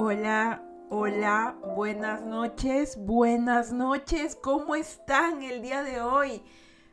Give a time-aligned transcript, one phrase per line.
[0.00, 6.44] Hola, hola, buenas noches, buenas noches, ¿cómo están el día de hoy?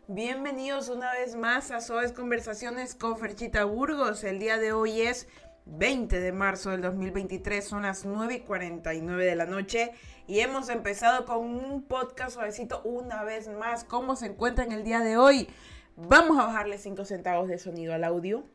[0.08, 4.24] Bienvenidos una vez más a Suaves Conversaciones con Ferchita Burgos.
[4.24, 5.28] El día de hoy es
[5.66, 9.92] 20 de marzo del 2023, son las 9 y 49 de la noche
[10.26, 13.84] y hemos empezado con un podcast suavecito una vez más.
[13.84, 15.48] ¿Cómo se encuentra en el día de hoy?
[15.96, 18.46] Vamos a bajarle 5 centavos de sonido al audio.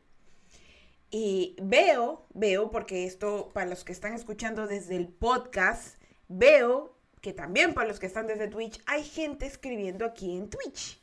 [1.11, 7.33] Y veo, veo, porque esto para los que están escuchando desde el podcast, veo que
[7.33, 11.01] también para los que están desde Twitch hay gente escribiendo aquí en Twitch.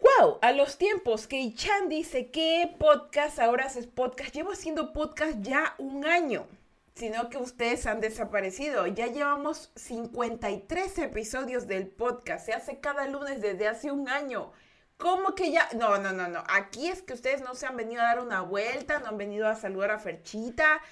[0.00, 0.38] ¡Wow!
[0.40, 4.32] A los tiempos que Chan dice que podcast ahora haces podcast.
[4.32, 6.46] Llevo haciendo podcast ya un año,
[6.94, 8.86] sino que ustedes han desaparecido.
[8.86, 12.46] Ya llevamos 53 episodios del podcast.
[12.46, 14.52] Se hace cada lunes desde hace un año.
[15.00, 15.66] ¿Cómo que ya?
[15.74, 16.44] No, no, no, no.
[16.48, 19.48] Aquí es que ustedes no se han venido a dar una vuelta, no han venido
[19.48, 20.82] a saludar a Ferchita.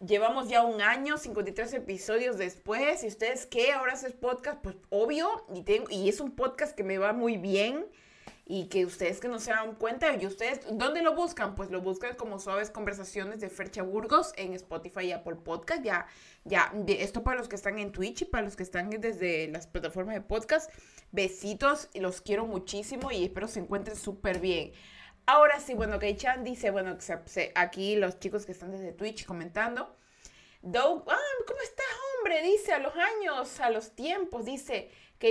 [0.00, 3.04] Llevamos ya un año, 53 episodios después.
[3.04, 3.72] ¿Y ustedes qué?
[3.72, 5.44] Ahora haces podcast, pues obvio.
[5.54, 7.86] Y, tengo, y es un podcast que me va muy bien
[8.46, 11.54] y que ustedes que no se dan cuenta, y ustedes, ¿dónde lo buscan?
[11.54, 15.82] Pues lo buscan como Suaves Conversaciones de Fercha Burgos en Spotify y Apple Podcast.
[15.82, 16.06] Ya,
[16.44, 19.66] ya, esto para los que están en Twitch y para los que están desde las
[19.66, 20.70] plataformas de podcast.
[21.10, 24.72] Besitos, los quiero muchísimo y espero se encuentren súper bien.
[25.26, 26.98] Ahora sí, bueno, Chan dice, bueno,
[27.54, 29.96] aquí los chicos que están desde Twitch comentando.
[30.60, 31.86] Doug, ah, ¿cómo estás,
[32.18, 32.42] hombre?
[32.42, 34.90] Dice, a los años, a los tiempos, dice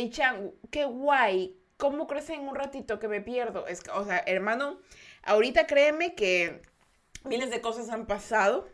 [0.10, 3.68] Chan, qué guay, ¿cómo crece en un ratito que me pierdo?
[3.68, 4.80] Es, o sea, hermano,
[5.22, 6.62] ahorita créeme que
[7.26, 8.70] miles de cosas han pasado.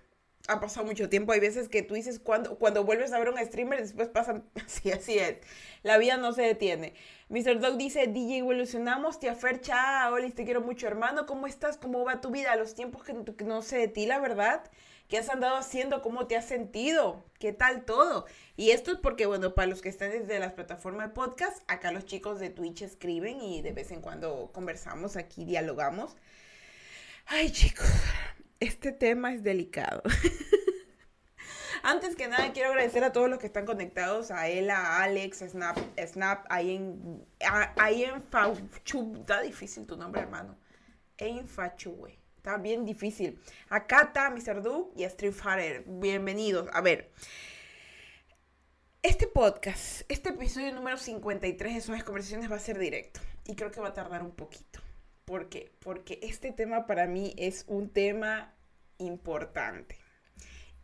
[0.47, 1.31] Ha pasado mucho tiempo.
[1.31, 4.47] Hay veces que tú dices, cuando, cuando vuelves a ver un streamer, después pasan.
[4.63, 5.37] Así, así es.
[5.81, 6.93] La vida no se detiene.
[7.29, 7.59] Mr.
[7.59, 9.19] Dog dice: DJ, evolucionamos.
[9.19, 11.25] Tía Fercha, Oli, te quiero mucho, hermano.
[11.25, 11.77] ¿Cómo estás?
[11.77, 12.55] ¿Cómo va tu vida?
[12.57, 14.69] Los tiempos que, que no sé de ti, la verdad.
[15.09, 16.03] ¿Qué has andado haciendo?
[16.03, 17.25] ¿Cómo te has sentido?
[17.39, 18.27] ¿Qué tal todo?
[18.55, 21.91] Y esto es porque, bueno, para los que están desde las plataformas de podcast, acá
[21.91, 26.15] los chicos de Twitch escriben y de vez en cuando conversamos aquí, dialogamos.
[27.25, 27.89] Ay, chicos,
[28.59, 30.03] este tema es delicado.
[31.81, 35.39] Antes que nada, quiero agradecer a todos los que están conectados, a Ella, a Alex,
[35.39, 37.25] Snap, Snap, ahí en,
[37.77, 40.55] ahí en está difícil tu nombre, hermano.
[41.17, 41.47] En
[41.97, 42.18] güey.
[42.39, 43.37] Está bien difícil.
[43.67, 44.61] A Kata, Mr.
[44.61, 45.83] Du y a Street Fighter.
[45.85, 46.69] Bienvenidos.
[46.71, 47.11] A ver.
[49.03, 53.19] Este podcast, este episodio número 53 de Suaves Conversaciones va a ser directo.
[53.45, 54.79] Y creo que va a tardar un poquito.
[55.25, 55.73] ¿Por qué?
[55.79, 58.55] Porque este tema para mí es un tema
[58.99, 59.97] importante.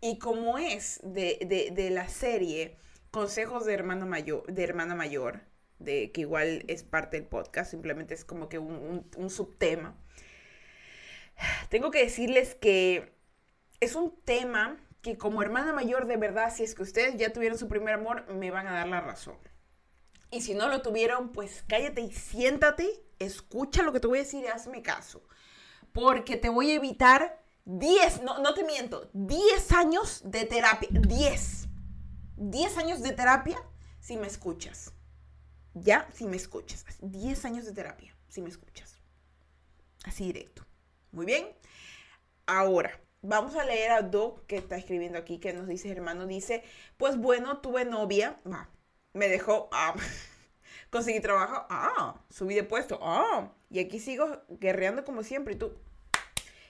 [0.01, 2.75] Y como es de, la serie
[3.11, 5.43] Consejos de Hermano Mayor, de Hermana Mayor,
[5.79, 9.97] de que igual es parte del podcast, simplemente es como que un subtema
[11.69, 13.15] tengo que decirles que
[13.79, 17.57] es un tema que como hermana mayor de verdad, si es que ustedes ya tuvieron
[17.57, 19.37] su primer amor, me van a dar la razón.
[20.31, 24.23] Y si no lo tuvieron, pues cállate y siéntate, escucha lo que te voy a
[24.23, 25.23] decir y hazme caso.
[25.93, 30.89] Porque te voy a evitar 10, no, no te miento, 10 años de terapia.
[30.91, 31.67] 10.
[32.37, 33.61] 10 años de terapia
[33.99, 34.91] si me escuchas.
[35.73, 36.07] ¿Ya?
[36.13, 36.85] Si me escuchas.
[37.01, 38.99] 10 años de terapia si me escuchas.
[40.03, 40.65] Así directo.
[41.15, 41.47] Muy bien.
[42.45, 46.61] Ahora, vamos a leer a Doc que está escribiendo aquí, que nos dice, hermano, dice,
[46.97, 48.37] pues bueno, tuve novia,
[49.13, 49.95] me dejó, ah,
[50.91, 55.71] conseguí trabajo, ah, subí de puesto, ah, y aquí sigo guerreando como siempre, y tú,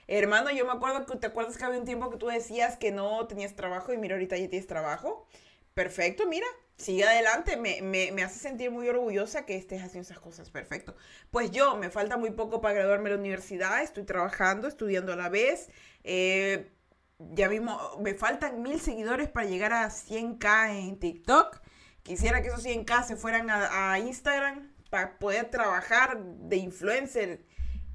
[0.08, 2.92] hermano, yo me acuerdo que, ¿te acuerdas que había un tiempo que tú decías que
[2.92, 5.28] no tenías trabajo y mira, ahorita ya tienes trabajo?
[5.74, 10.50] Perfecto, mira, sigue adelante, me, me, hace sentir muy orgullosa que estés haciendo esas cosas,
[10.50, 10.96] perfecto.
[11.32, 15.16] Pues yo, me falta muy poco para graduarme de la universidad, estoy trabajando, estudiando a
[15.16, 15.70] la vez,
[16.04, 16.72] eh,
[17.20, 21.62] ya mismo me faltan mil seguidores para llegar a 100k en TikTok.
[22.04, 27.46] Quisiera que esos 100k se fueran a Instagram para poder trabajar de influencer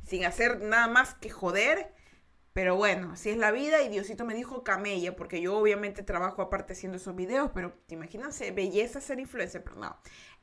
[0.07, 1.93] sin hacer nada más que joder.
[2.53, 6.43] Pero bueno, así es la vida y Diosito me dijo camella, porque yo obviamente trabajo
[6.43, 9.97] aparte haciendo esos videos, pero te imaginas, belleza ser influencer, pero no,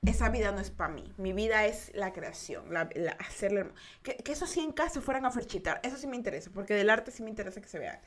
[0.05, 1.11] esa vida no es para mí.
[1.17, 2.89] Mi vida es la creación, la,
[3.19, 3.71] hacerle...
[4.03, 7.11] Que, que esos 100k se fueran a ferchitar, eso sí me interesa, porque del arte
[7.11, 7.99] sí me interesa que se vean.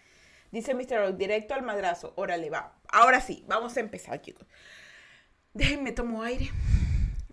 [0.51, 0.97] Dice Mr.
[0.97, 2.81] Rock, directo al madrazo, órale, va.
[2.89, 4.47] Ahora sí, vamos a empezar, chicos.
[5.53, 6.51] Déjenme tomo aire.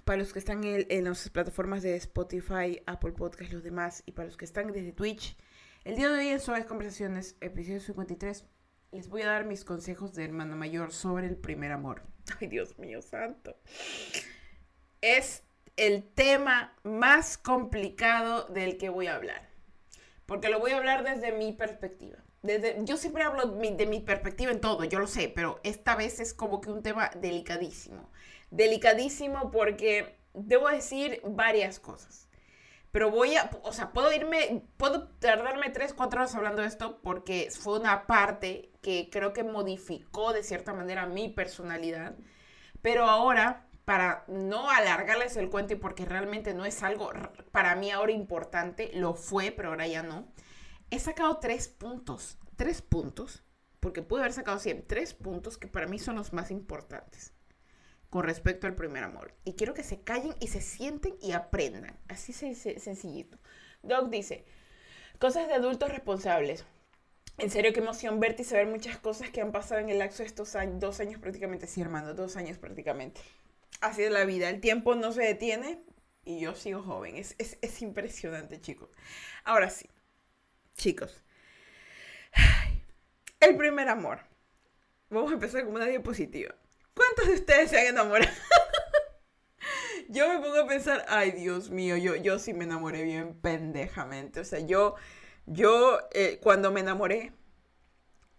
[0.04, 4.12] Para los que están en, en las plataformas de Spotify, Apple Podcast, los demás, y
[4.12, 5.36] para los que están desde Twitch,
[5.88, 8.44] el día de hoy en Suaves Conversaciones, episodio 53,
[8.92, 12.02] les voy a dar mis consejos de hermano mayor sobre el primer amor.
[12.42, 13.56] Ay, Dios mío santo.
[15.00, 15.44] Es
[15.78, 19.48] el tema más complicado del que voy a hablar.
[20.26, 22.18] porque lo voy a hablar desde mi perspectiva.
[22.42, 26.20] Desde, yo siempre hablo de mi perspectiva en todo, yo lo sé, pero esta vez
[26.20, 28.12] es como que un tema delicadísimo.
[28.52, 32.27] Delicadísimo porque debo decir varias cosas.
[32.98, 37.00] Pero voy a, o sea, puedo irme, puedo tardarme 3, 4 horas hablando de esto
[37.04, 42.16] porque fue una parte que creo que modificó de cierta manera mi personalidad.
[42.82, 47.12] Pero ahora, para no alargarles el cuento y porque realmente no es algo
[47.52, 50.34] para mí ahora importante, lo fue, pero ahora ya no,
[50.90, 53.44] he sacado tres puntos, tres puntos,
[53.80, 57.37] porque pude haber sacado 100, tres puntos que para mí son los más importantes
[58.10, 59.34] con respecto al primer amor.
[59.44, 61.98] Y quiero que se callen y se sienten y aprendan.
[62.08, 63.38] Así sencillito.
[63.84, 64.46] Doc dice,
[65.20, 66.66] cosas de adultos responsables.
[67.38, 70.24] En serio, qué emoción verte y saber muchas cosas que han pasado en el lapso
[70.24, 73.22] de estos años, dos años prácticamente, sí, hermano, dos años prácticamente.
[73.80, 75.84] Así es la vida, el tiempo no se detiene
[76.26, 77.16] y yo sigo joven.
[77.16, 78.90] Es, es impresionante, chicos.
[79.44, 79.88] Ahora sí,
[80.76, 81.24] chicos.
[83.40, 84.20] El primer amor.
[85.10, 86.56] Vamos a empezar con una diapositiva.
[86.98, 88.32] ¿Cuántos de ustedes se han enamorado?
[90.10, 94.40] yo me pongo a pensar, ay Dios mío, yo, yo sí me enamoré bien pendejamente.
[94.40, 94.96] O sea, yo,
[95.46, 97.34] yo eh, cuando me enamoré,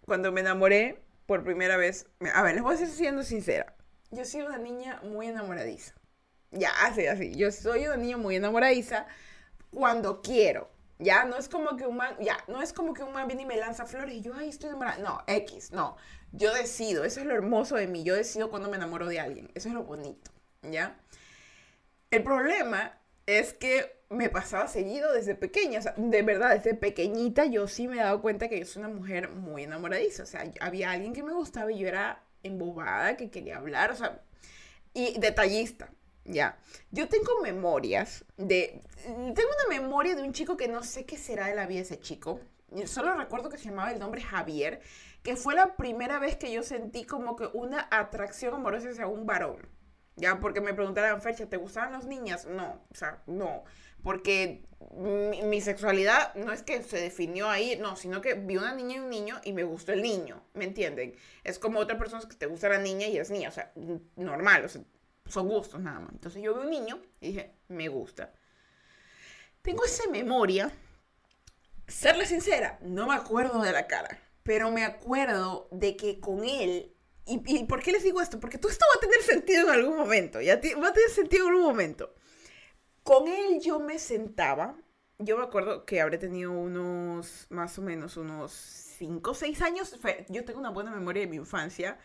[0.05, 3.77] cuando me enamoré por primera vez, a ver, les voy a ser siendo sincera.
[4.11, 5.95] Yo soy una niña muy enamoradiza.
[6.51, 7.35] Ya, así, así.
[7.37, 9.07] Yo soy una niña muy enamoradiza
[9.71, 10.71] cuando quiero.
[10.99, 13.43] Ya, no es como que un man, ya, no es como que un man viene
[13.43, 14.99] y me lanza flores y yo, ay, estoy enamorada.
[14.99, 15.97] No, X, no.
[16.33, 18.03] Yo decido, eso es lo hermoso de mí.
[18.03, 19.51] Yo decido cuando me enamoro de alguien.
[19.55, 20.31] Eso es lo bonito,
[20.63, 20.99] ¿ya?
[22.11, 25.79] El problema es que me pasaba seguido desde pequeña.
[25.79, 28.81] O sea, de verdad, desde pequeñita yo sí me he dado cuenta que yo soy
[28.83, 30.23] una mujer muy enamoradiza.
[30.25, 33.97] O sea, había alguien que me gustaba y yo era embobada, que quería hablar, o
[33.97, 34.21] sea,
[34.95, 35.91] y detallista.
[36.29, 36.59] Ya.
[36.91, 38.83] Yo tengo memorias de.
[39.05, 41.85] Tengo una memoria de un chico que no sé qué será de la vida de
[41.85, 42.41] ese chico.
[42.85, 44.83] Solo recuerdo que se llamaba el nombre Javier,
[45.23, 49.25] que fue la primera vez que yo sentí como que una atracción amorosa hacia un
[49.25, 49.67] varón.
[50.17, 52.45] Ya, porque me preguntaron, Fercha, ¿te gustaban las niñas?
[52.45, 53.65] No, o sea, no.
[54.03, 54.67] Porque
[54.97, 58.97] mi, mi, sexualidad no es que se definió ahí, no, sino que vi una niña
[58.97, 61.15] y un niño y me gustó el niño, ¿me entienden?
[61.43, 63.73] Es como otra persona que te gusta la niña y es niña, o sea,
[64.17, 64.83] normal, o sea,
[65.29, 66.13] son gustos nada más.
[66.13, 68.33] Entonces yo vi un niño y dije, me gusta.
[69.63, 70.73] Tengo esa memoria.
[71.87, 76.95] Serle sincera, no me acuerdo de la cara, pero me acuerdo de que con él,
[77.25, 78.41] y, por qué les digo esto?
[78.41, 81.47] Porque todo esto va a tener sentido en algún momento, ya va a tener sentido
[81.47, 82.15] en algún momento.
[83.03, 84.77] Con él yo me sentaba,
[85.19, 89.97] yo me acuerdo que habré tenido unos, más o menos unos 5 o 6 años,
[90.29, 91.99] yo tengo una buena memoria de mi infancia,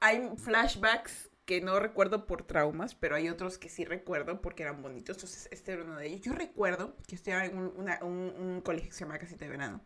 [0.00, 4.82] hay flashbacks que no recuerdo por traumas, pero hay otros que sí recuerdo porque eran
[4.82, 5.16] bonitos.
[5.16, 6.20] Entonces, este era uno de ellos.
[6.20, 9.80] Yo recuerdo que estaba en un, colegio que se llama Casita de Verano,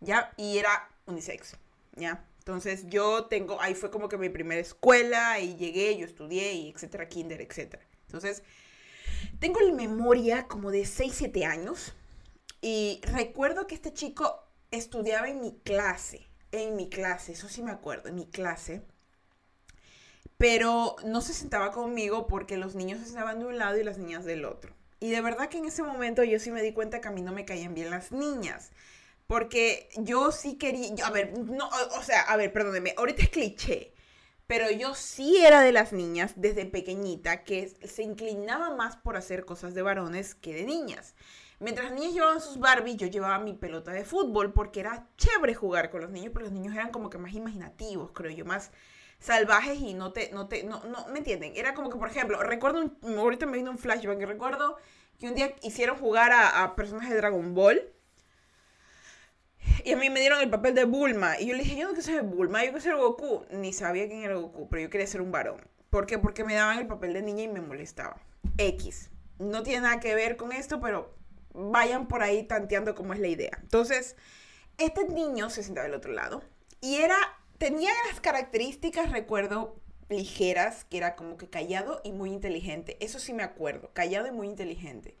[0.00, 0.32] ¿ya?
[0.36, 1.56] Y era unisex,
[1.96, 2.24] ¿ya?
[2.38, 6.70] Entonces, yo tengo, ahí fue como que mi primera escuela, y llegué, yo estudié, y
[6.70, 7.86] etcétera, kinder, etcétera.
[8.06, 8.42] Entonces,
[9.38, 11.94] tengo la memoria como de 6, 7 años,
[12.62, 17.70] y recuerdo que este chico estudiaba en mi clase, en mi clase, eso sí me
[17.70, 18.82] acuerdo, en mi clase
[20.40, 24.24] pero no se sentaba conmigo porque los niños estaban de un lado y las niñas
[24.24, 24.72] del otro.
[24.98, 27.20] Y de verdad que en ese momento yo sí me di cuenta que a mí
[27.20, 28.70] no me caían bien las niñas.
[29.26, 33.92] Porque yo sí quería, a ver, no, o sea, a ver, perdóneme, ahorita es cliché,
[34.46, 39.44] pero yo sí era de las niñas desde pequeñita que se inclinaba más por hacer
[39.44, 41.16] cosas de varones que de niñas.
[41.58, 45.54] Mientras las niñas llevaban sus Barbies, yo llevaba mi pelota de fútbol porque era chévere
[45.54, 48.70] jugar con los niños, porque los niños eran como que más imaginativos, creo yo, más
[49.20, 51.52] salvajes y no te, no te, no, no, ¿me entienden?
[51.54, 54.76] Era como que, por ejemplo, recuerdo, ahorita me vino un flashback, recuerdo
[55.18, 57.82] que un día hicieron jugar a, a personajes de Dragon Ball.
[59.84, 61.38] Y a mí me dieron el papel de Bulma.
[61.38, 63.44] Y yo le dije, yo no quiero ser Bulma, yo quiero ser Goku.
[63.50, 65.60] Ni sabía quién era Goku, pero yo quería ser un varón.
[65.90, 66.18] ¿Por qué?
[66.18, 68.16] Porque me daban el papel de niña y me molestaba.
[68.56, 69.10] X.
[69.38, 71.14] No tiene nada que ver con esto, pero
[71.52, 73.58] vayan por ahí tanteando cómo es la idea.
[73.60, 74.16] Entonces,
[74.78, 76.42] este niño se sentaba del otro lado
[76.80, 77.16] y era
[77.60, 79.76] tenía las características, recuerdo,
[80.08, 82.96] ligeras, que era como que callado y muy inteligente.
[83.00, 85.18] Eso sí me acuerdo, callado y muy inteligente.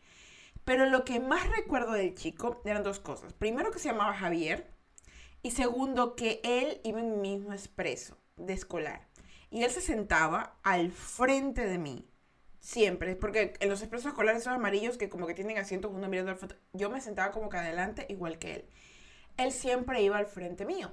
[0.64, 3.34] Pero lo que más recuerdo del chico eran dos cosas.
[3.34, 4.66] Primero que se llamaba Javier
[5.42, 9.06] y segundo que él iba en mi mismo expreso de escolar.
[9.50, 12.08] Y él se sentaba al frente de mí.
[12.58, 16.30] Siempre, porque en los expresos escolares son amarillos que como que tienen asientos uno mirando
[16.30, 16.56] al frente.
[16.72, 18.64] Yo me sentaba como que adelante igual que él.
[19.36, 20.90] Él siempre iba al frente mío.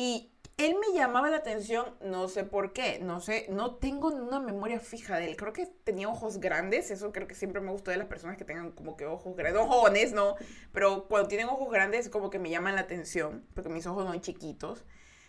[0.00, 4.40] Y él me llamaba la atención, no sé por qué, no sé, no tengo una
[4.40, 5.36] memoria fija de él.
[5.36, 8.46] Creo que tenía ojos grandes, eso creo que siempre me gustó de las personas que
[8.46, 10.36] tengan como que ojos grandes, ojones, ¿no?
[10.72, 14.12] Pero cuando tienen ojos grandes como que me llaman la atención, porque mis ojos no
[14.12, 14.86] son chiquitos.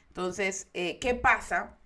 [0.08, 1.78] Entonces, eh, ¿qué pasa?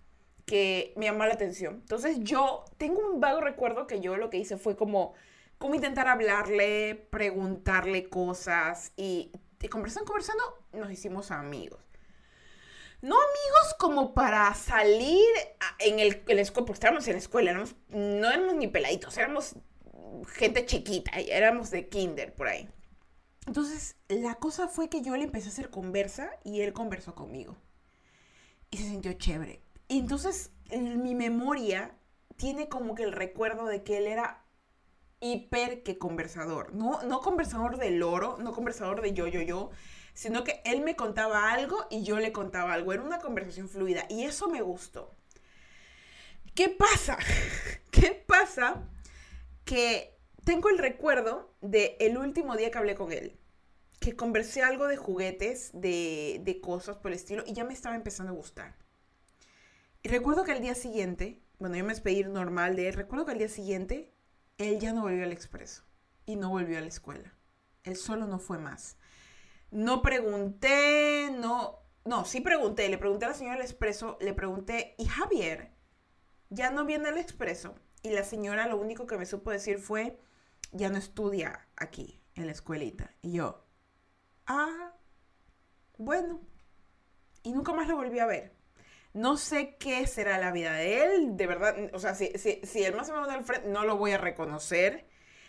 [0.46, 1.78] Que me llama la atención.
[1.82, 5.16] Entonces yo tengo un vago recuerdo que yo lo que hice fue como,
[5.58, 9.32] como intentar hablarle, preguntarle cosas y,
[9.72, 11.85] conversando, conversando, nos hicimos amigos
[13.06, 15.24] no amigos como para salir
[15.78, 17.54] en el, en escuela, porque estábamos en la escuela,
[17.90, 19.56] no éramos ni peladitos, éramos
[20.28, 22.68] gente chiquita, éramos de kinder por ahí.
[23.46, 27.56] Entonces, la cosa fue que yo le empecé a hacer conversa y él conversó conmigo.
[28.72, 29.62] Y se sintió chévere.
[29.88, 31.96] Entonces, en mi memoria
[32.38, 34.44] tiene como que el recuerdo de que él era
[35.20, 36.74] hiper que conversador.
[36.74, 39.70] No, no conversador del oro, no conversador de yo, yo, yo,
[40.16, 42.94] sino que él me contaba algo y yo le contaba algo.
[42.94, 45.14] Era una conversación fluida y eso me gustó.
[46.56, 47.20] ¿Qué pasa?
[47.92, 48.82] ¿Qué pasa?
[49.66, 53.38] Que tengo el recuerdo de el último día que hablé con él,
[54.00, 57.96] que conversé algo de juguetes, de, de cosas por el estilo y ya me estaba
[57.96, 58.74] empezando a gustar.
[60.02, 63.34] Y recuerdo que al día siguiente, bueno, yo me despedí normal de él, recuerdo que
[63.34, 64.14] al día siguiente
[64.58, 65.84] él ya no volvió al expreso
[66.26, 67.34] y no volvió a la escuela.
[67.84, 68.98] Él solo no fue más.
[69.76, 74.96] No pregunté, no, no, sí pregunté, le pregunté a la señora del expreso, le pregunté,
[74.98, 75.74] ¿y Javier?
[76.50, 77.76] Ya no viene al expreso.
[78.02, 80.18] Y la señora lo único que me supo decir fue,
[80.72, 83.12] ya no estudia aquí, en la escuelita.
[83.22, 83.66] Y yo,
[84.48, 84.94] ah,
[85.98, 86.40] bueno.
[87.44, 88.56] Y nunca más lo volví a ver.
[89.12, 92.86] No sé qué será la vida de él, de verdad, o sea, si, si, si
[92.86, 95.06] él más o menos del frente, no lo voy a reconocer,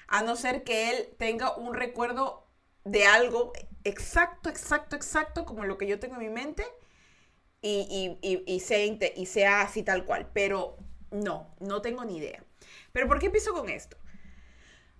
[0.08, 2.48] a no ser que él tenga un recuerdo
[2.82, 3.52] de algo
[3.86, 6.64] exacto, exacto, exacto como lo que yo tengo en mi mente
[7.62, 10.28] y, y, sea, y sea así tal cual.
[10.32, 10.76] Pero
[11.10, 12.44] no, no tengo ni idea.
[12.92, 13.96] Pero ¿por qué empiezo con esto?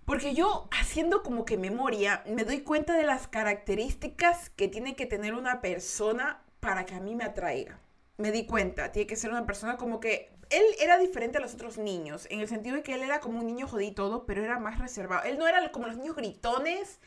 [0.05, 5.05] Porque yo, haciendo como que memoria, me doy cuenta de las características que tiene que
[5.05, 7.79] tener una persona para que a mí me atraiga.
[8.17, 10.31] Me di cuenta, tiene que ser una persona como que...
[10.49, 13.39] Él era diferente a los otros niños, en el sentido de que él era como
[13.39, 15.23] un niño jodido todo, pero era más reservado.
[15.23, 17.01] Él no era como los niños gritones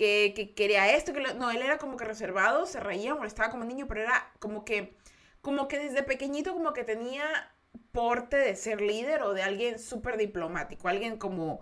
[0.00, 3.86] que, quería esto, que no, él era como que reservado, se reía, molestaba como niño,
[3.86, 4.96] pero era como que,
[5.42, 7.52] como que desde pequeñito como que tenía
[7.92, 11.60] porte de ser líder o de alguien súper diplomático, alguien como,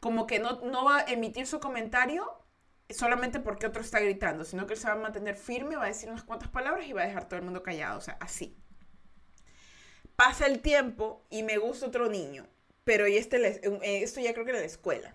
[0.00, 2.42] como que no, no va a emitir su comentario
[2.90, 5.88] solamente porque otro está gritando, sino que él se va a mantener firme, va a
[5.88, 8.56] decir unas cuantas palabras y va a dejar todo el mundo callado, o sea, así.
[10.16, 12.48] Pasa el tiempo y me gusta otro niño,
[12.82, 13.60] pero y este,
[14.02, 15.14] esto ya creo que era la escuela.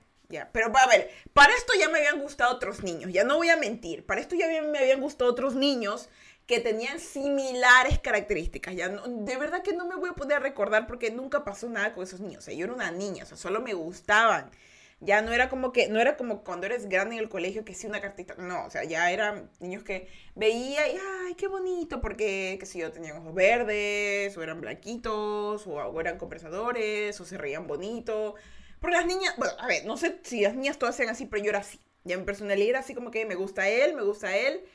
[0.51, 3.57] Pero a ver, para esto ya me habían gustado otros niños, ya no voy a
[3.57, 6.09] mentir, para esto ya me habían gustado otros niños
[6.51, 8.75] que tenían similares características.
[8.75, 12.03] Ya de verdad que no me voy a poder recordar porque nunca pasó nada con
[12.03, 12.43] esos niños.
[12.43, 14.51] Sea, yo era una niña, solo me gustaban.
[15.00, 17.73] Ya no era como que, no era como cuando eres grande en el colegio que
[17.73, 18.35] sí una cartita.
[18.35, 22.79] No, o sea, ya eran niños que veía y, ay, qué bonito, porque, qué sé
[22.79, 28.35] yo, tenían ojos verdes, o eran blanquitos, o, o eran conversadores, o se reían bonito.
[28.81, 31.43] Porque las niñas, bueno, a ver, no sé si las niñas todas sean así, pero
[31.43, 31.79] yo era así.
[32.03, 34.65] Ya mi personalidad era así como que me gusta él, me gusta él,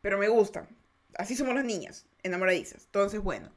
[0.00, 0.66] pero me gusta.
[1.16, 2.86] Así somos las niñas, enamoradizas.
[2.86, 3.52] Entonces, bueno.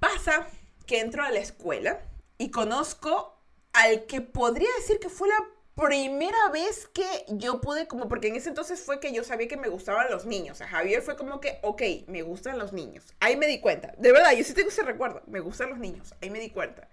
[0.00, 0.48] Pasa
[0.84, 2.00] que entro a la escuela
[2.38, 3.38] y conozco
[3.72, 8.34] al que podría decir que fue la primera vez que yo pude, como, porque en
[8.34, 10.60] ese entonces fue que yo sabía que me gustaban los niños.
[10.60, 13.14] O Javier fue como que, ok, me gustan los niños.
[13.20, 13.94] Ahí me di cuenta.
[13.98, 15.22] De verdad, yo sí tengo ese recuerdo.
[15.28, 16.16] Me gustan los niños.
[16.20, 16.88] Ahí me di cuenta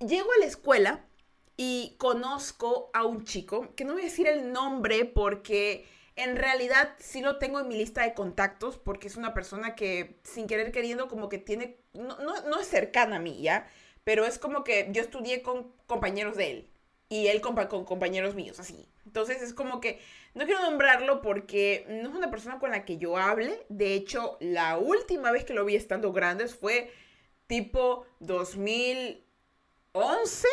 [0.00, 1.04] llego a la escuela
[1.56, 5.86] y conozco a un chico, que no voy a decir el nombre porque
[6.16, 10.18] en realidad sí lo tengo en mi lista de contactos, porque es una persona que
[10.22, 13.68] sin querer queriendo como que tiene, no, no, es cercana a mí, ¿ya?
[14.04, 16.70] Pero es como que yo estudié con compañeros de él
[17.08, 18.88] y él con, con compañeros míos, así.
[19.04, 20.00] Entonces es como que
[20.34, 23.64] no quiero nombrarlo porque no es una persona con la que yo hable.
[23.68, 26.90] De hecho, la última vez que lo vi estando grandes fue
[27.46, 29.25] tipo 2000
[29.96, 30.48] 11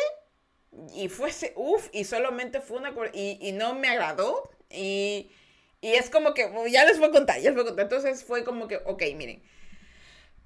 [0.94, 5.30] y fuese, uff, y solamente fue una, y, y no me agradó, y,
[5.80, 8.24] y, es como que, ya les voy a contar, ya les voy a contar, entonces
[8.24, 9.42] fue como que, ok, miren,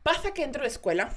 [0.03, 1.13] pasa que entro la escuela,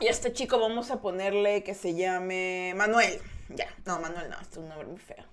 [0.00, 3.20] y a este chico vamos a ponerle que se llame Manuel,
[3.50, 5.24] ya, no, Manuel no, es un nombre muy feo,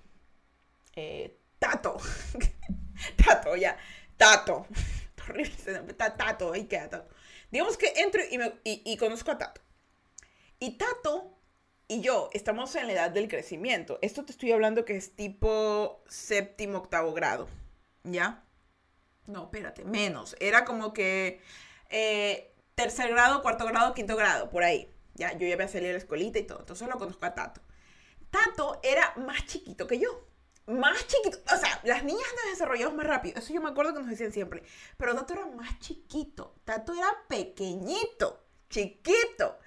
[0.94, 1.96] eh, Tato,
[3.24, 3.76] Tato, ya,
[4.16, 4.66] Tato,
[5.28, 7.08] horrible ese nombre, Tato, ahí queda Tato,
[7.50, 9.60] digamos que entro y, me, y, y conozco a Tato,
[10.60, 11.31] y Tato
[11.92, 13.98] y yo estamos en la edad del crecimiento.
[14.00, 17.48] Esto te estoy hablando que es tipo séptimo, octavo grado.
[18.02, 18.44] ¿Ya?
[19.26, 20.34] No, espérate, menos.
[20.40, 21.42] Era como que
[21.90, 24.90] eh, tercer grado, cuarto grado, quinto grado, por ahí.
[25.12, 26.60] Ya, yo ya había salido de la escuelita y todo.
[26.60, 27.60] Entonces lo conozco a Tato.
[28.30, 30.26] Tato era más chiquito que yo.
[30.66, 31.40] Más chiquito.
[31.54, 33.38] O sea, las niñas nos desarrollamos más rápido.
[33.38, 34.62] Eso yo me acuerdo que nos decían siempre.
[34.96, 36.54] Pero Tato era más chiquito.
[36.64, 38.46] Tato era pequeñito.
[38.70, 39.58] Chiquito.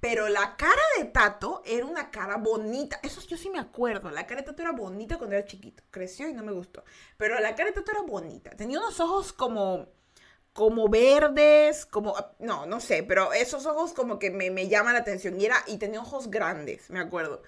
[0.00, 2.98] Pero la cara de Tato era una cara bonita.
[3.02, 4.10] Eso yo sí me acuerdo.
[4.10, 5.82] La cara de Tato era bonita cuando era chiquito.
[5.90, 6.84] Creció y no me gustó.
[7.16, 8.50] Pero la cara de Tato era bonita.
[8.50, 9.88] Tenía unos ojos como
[10.52, 15.00] como verdes, como, no, no sé, pero esos ojos como que me, me llaman la
[15.00, 15.40] atención.
[15.40, 17.42] Y, era, y tenía ojos grandes, me acuerdo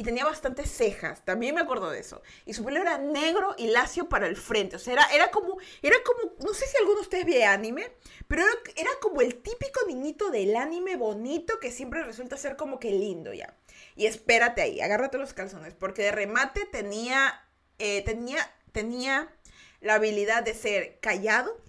[0.00, 2.22] y tenía bastantes cejas, también me acuerdo de eso.
[2.46, 5.58] Y su pelo era negro y lacio para el frente, o sea, era, era como,
[5.82, 7.90] era como, no sé si alguno de ustedes ve anime,
[8.28, 8.44] pero
[8.76, 13.34] era, como el típico niñito del anime bonito que siempre resulta ser como que lindo
[13.34, 13.56] ya.
[13.96, 17.44] Y espérate ahí, agárrate los calzones, porque de remate tenía,
[17.80, 18.38] eh, tenía,
[18.70, 19.34] tenía
[19.80, 21.60] la habilidad de ser callado,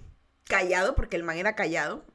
[0.44, 2.06] callado, porque el man era callado,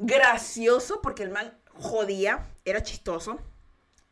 [0.00, 3.38] gracioso, porque el man jodía, era chistoso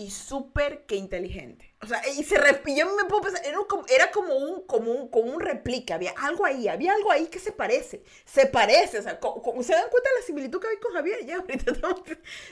[0.02, 1.72] y súper que inteligente.
[1.80, 5.08] O sea, y se repitió, me puedo pensar, era como, era como un, como un,
[5.08, 9.02] como un réplica, había algo ahí, había algo ahí que se parece, se parece, o
[9.02, 11.24] sea, ¿se dan cuenta de la similitud que hay con Javier?
[11.24, 11.96] Ya, ahorita la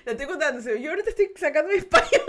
[0.13, 2.25] estoy contando, yo ahorita estoy sacando mis páginas,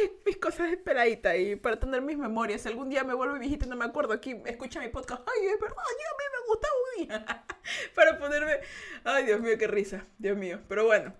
[0.00, 3.66] mis, mis cosas peladitas y para tener mis memorias, si algún día me vuelvo viejita
[3.66, 6.46] y no me acuerdo, aquí escucha mi podcast, ay, es verdad, yo a mí me
[6.48, 7.46] gustaba un día,
[7.94, 8.60] para ponerme,
[9.04, 11.14] ay, Dios mío, qué risa, Dios mío, pero bueno,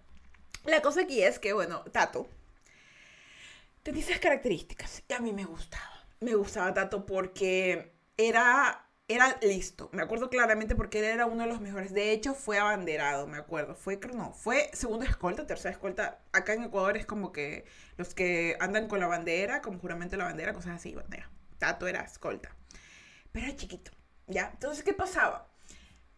[0.65, 2.29] la cosa aquí es que, bueno, Tato,
[3.83, 6.07] tenía esas características y a mí me gustaba.
[6.21, 9.89] Me gustaba tanto porque era, era listo.
[9.93, 11.93] Me acuerdo claramente porque él era uno de los mejores.
[11.95, 13.75] De hecho, fue abanderado, me acuerdo.
[13.75, 16.21] Fue, no, fue segunda escolta, tercera escolta.
[16.33, 17.65] Acá en Ecuador es como que
[17.97, 21.31] los que andan con la bandera, como juramento la bandera, cosas así, bandera.
[21.59, 22.55] Tato era escolta.
[23.33, 23.93] Pero era chiquito,
[24.27, 24.51] ¿ya?
[24.53, 25.49] Entonces, ¿qué pasaba?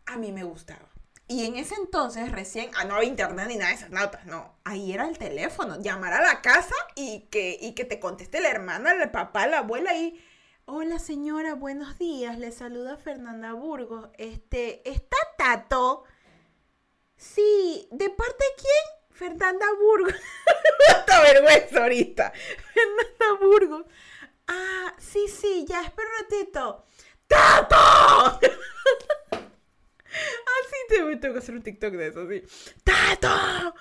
[0.07, 0.89] A mí me gustaba.
[1.33, 4.55] Y en ese entonces recién, ah, no había internet ni nada de esas notas, no.
[4.65, 8.51] Ahí era el teléfono, llamar a la casa y que, y que te conteste la
[8.51, 10.23] hermana, el papá, la abuela y...
[10.67, 14.11] Hola señora, buenos días, le saluda Fernanda Burgos.
[14.19, 16.05] Este, ¿está Tato?
[17.17, 19.09] Sí, ¿de parte de quién?
[19.17, 20.15] Fernanda Burgos.
[20.91, 22.31] Hasta vergüenza ahorita.
[22.75, 23.87] Fernanda Burgos.
[24.49, 26.85] Ah, sí, sí, ya, espera un ratito.
[27.27, 28.39] ¡Tato!
[30.13, 32.43] Así te tengo que hacer un TikTok de eso, así.
[32.85, 33.75] ¡Tato!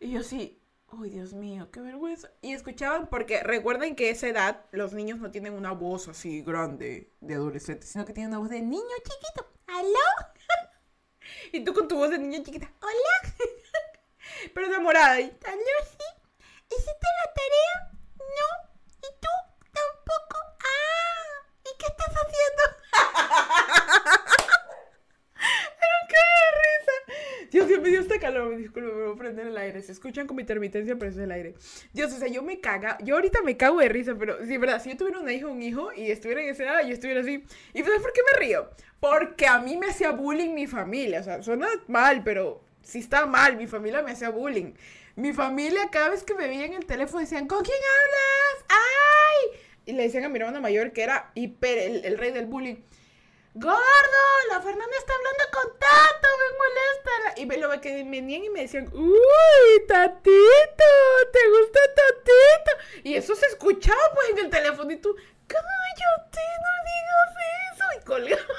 [0.00, 2.30] Y yo sí, ¡ay, Dios mío, qué vergüenza!
[2.42, 6.42] Y escuchaban, porque recuerden que a esa edad los niños no tienen una voz así
[6.42, 9.46] grande de adolescente, sino que tienen una voz de niño chiquito.
[9.66, 10.68] ¿Aló?
[11.52, 13.34] y tú con tu voz de niño chiquita, ¡Hola!
[14.54, 15.20] Pero enamorada.
[15.20, 16.04] Y, ¿Aló, sí?
[16.70, 17.98] ¿Hiciste la tarea?
[18.18, 18.70] No.
[18.98, 19.28] ¿Y tú?
[19.72, 20.38] Tampoco.
[20.60, 21.48] ¡Ah!
[21.62, 22.73] ¿Y qué estás haciendo?
[27.54, 29.80] Dios, Dios me dio este calor, me disculpo, me voy a prender el aire.
[29.80, 31.54] Se escuchan con mi intermitencia, pero es el aire.
[31.92, 34.82] Dios, o sea, yo me caga, yo ahorita me cago de risa, pero sí, verdad,
[34.82, 37.20] si yo tuviera una hija o un hijo y estuviera en esa edad, yo estuviera
[37.20, 37.44] así.
[37.72, 38.70] ¿Y pues por qué me río?
[38.98, 43.24] Porque a mí me hacía bullying mi familia, o sea, suena mal, pero sí está
[43.24, 44.72] mal, mi familia me hacía bullying.
[45.14, 48.64] Mi familia, cada vez que me veían en el teléfono, decían, ¿con quién hablas?
[48.68, 49.60] ¡Ay!
[49.86, 52.78] Y le decían a mi hermana mayor, que era hiper, el, el rey del bullying.
[53.56, 53.78] Gordo,
[54.50, 57.33] la Fernanda está hablando con Tato, me molesta.
[57.44, 60.30] Y me lo que venían y me decían, uy, Tatito,
[61.30, 62.72] ¿te gusta Tatito?
[63.02, 65.14] Y eso se escuchaba pues en el teléfono y tú,
[65.46, 67.36] cállate, no digas
[67.74, 67.84] eso.
[68.00, 68.42] Y colgaba.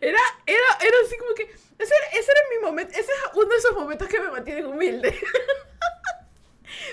[0.00, 3.56] Era, era, era así como que, ese ese era mi momento, ese es uno de
[3.56, 5.08] esos momentos que me mantienen humilde.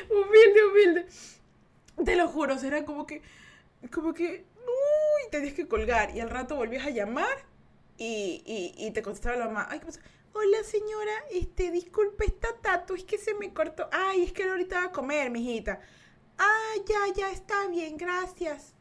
[0.10, 1.06] humilde, humilde.
[2.04, 3.22] Te lo juro, era como que,
[3.92, 6.16] como que uy, tenías que colgar.
[6.16, 7.49] Y al rato volvías a llamar
[8.00, 9.68] y, y, te contestaba la mamá.
[9.70, 9.88] Ay, ¿qué?
[10.32, 13.90] Hola señora, este, disculpe, está Tato, es que se me cortó.
[13.92, 15.82] Ay, es que ahorita va a comer, mijita.
[16.38, 18.74] Ah, ya, ya, está bien, gracias.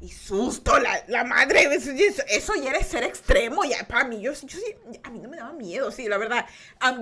[0.00, 1.90] Y susto, la, la madre, eso,
[2.28, 4.58] eso, ya era ser extremo, ya para mí, yo, yo
[5.02, 6.46] a mí no me daba miedo, sí, la verdad.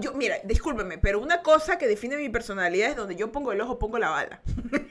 [0.00, 3.60] yo, mira, discúlpeme, pero una cosa que define mi personalidad es donde yo pongo el
[3.60, 4.40] ojo, pongo la bala.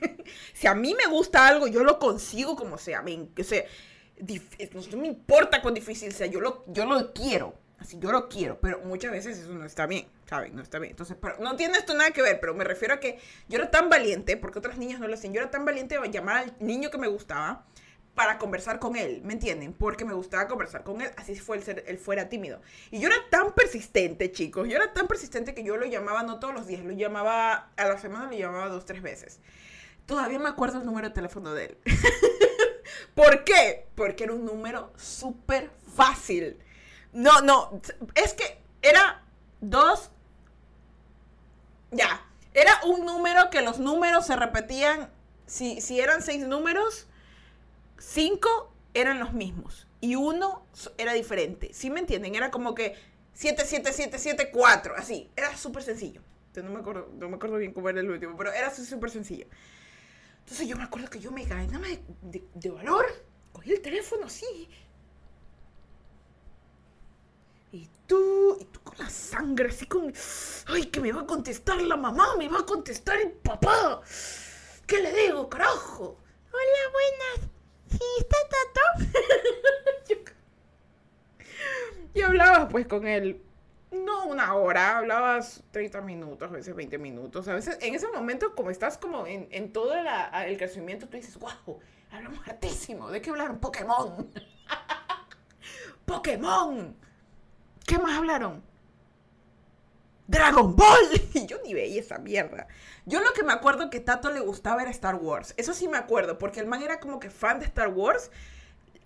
[0.53, 3.65] si a mí me gusta algo, yo lo consigo como sea, me, o sea,
[4.19, 8.59] no, me importa cuán difícil sea, yo lo, yo lo quiero, así, yo lo quiero,
[8.59, 10.55] pero muchas veces eso no está bien, ¿saben?
[10.55, 10.91] No está bien.
[10.91, 13.69] Entonces, pero, no tiene esto nada que ver, pero me refiero a que yo era
[13.71, 16.55] tan valiente, porque otras niñas no lo hacen, yo era tan valiente de llamar al
[16.59, 17.65] niño que me gustaba
[18.15, 19.73] para conversar con él, ¿me entienden?
[19.73, 22.61] Porque me gustaba conversar con él, así fue el ser, él fuera tímido.
[22.89, 26.39] Y yo era tan persistente, chicos, yo era tan persistente que yo lo llamaba no
[26.39, 29.41] todos los días, lo llamaba a la semana, lo llamaba dos, tres veces.
[30.05, 31.77] Todavía me acuerdo el número de teléfono de él.
[33.13, 33.87] ¿Por qué?
[33.95, 36.57] Porque era un número súper fácil.
[37.13, 37.81] No, no,
[38.15, 39.23] es que era
[39.61, 40.11] dos.
[41.91, 45.09] Ya, era un número que los números se repetían.
[45.45, 47.07] Si, si eran seis números,
[47.97, 50.65] cinco eran los mismos y uno
[50.97, 51.71] era diferente.
[51.73, 52.35] ¿Sí me entienden?
[52.35, 52.95] Era como que
[53.33, 55.29] 7, 7, 7, 7, 4, así.
[55.35, 56.21] Era súper sencillo.
[56.55, 59.45] No me, acuerdo, no me acuerdo bien cómo era el último, pero era súper sencillo.
[60.45, 63.05] Entonces yo me acuerdo que yo me gané nada más de, de valor.
[63.51, 64.69] Cogí el teléfono así
[67.75, 70.13] y tú, y tú con la sangre, así con,
[70.67, 74.01] ay, que me va a contestar la mamá, me va a contestar el papá.
[74.87, 76.17] ¿Qué le digo, carajo?
[76.53, 77.51] Hola, buenas.
[77.89, 79.11] ¿Sí está Tato?
[82.13, 83.43] y hablabas pues con él,
[84.03, 87.47] no una hora, hablabas 30 minutos, a veces 20 minutos.
[87.47, 91.37] A veces, en ese momento, como estás como en, en todo el crecimiento, tú dices,
[91.37, 91.79] wow,
[92.11, 93.09] hablamos hartísimo.
[93.09, 93.59] ¿De qué hablaron?
[93.59, 94.31] Pokémon.
[96.05, 96.95] Pokémon.
[97.85, 98.63] ¿Qué más hablaron?
[100.27, 101.09] Dragon Ball.
[101.33, 102.67] Y yo ni veía esa mierda.
[103.05, 105.53] Yo lo que me acuerdo que Tato le gustaba era Star Wars.
[105.57, 108.31] Eso sí me acuerdo, porque el man era como que fan de Star Wars.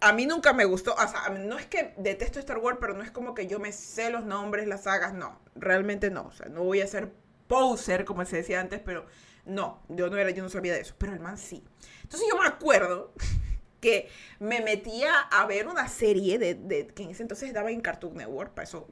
[0.01, 3.03] A mí nunca me gustó, o sea, no es que detesto Star Wars, pero no
[3.03, 6.47] es como que yo me sé los nombres, las sagas, no, realmente no, o sea,
[6.47, 7.11] no voy a ser
[7.47, 9.05] poser, como se decía antes, pero
[9.45, 11.63] no, yo no era, yo no sabía de eso, pero el man sí.
[12.03, 13.11] Entonces yo me acuerdo
[13.81, 14.09] que
[14.39, 18.53] me metía a ver una serie de, que en ese entonces estaba en Cartoon Network,
[18.53, 18.87] para eso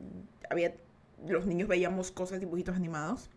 [0.50, 0.76] había,
[1.26, 3.30] los niños veíamos cosas, dibujitos animados,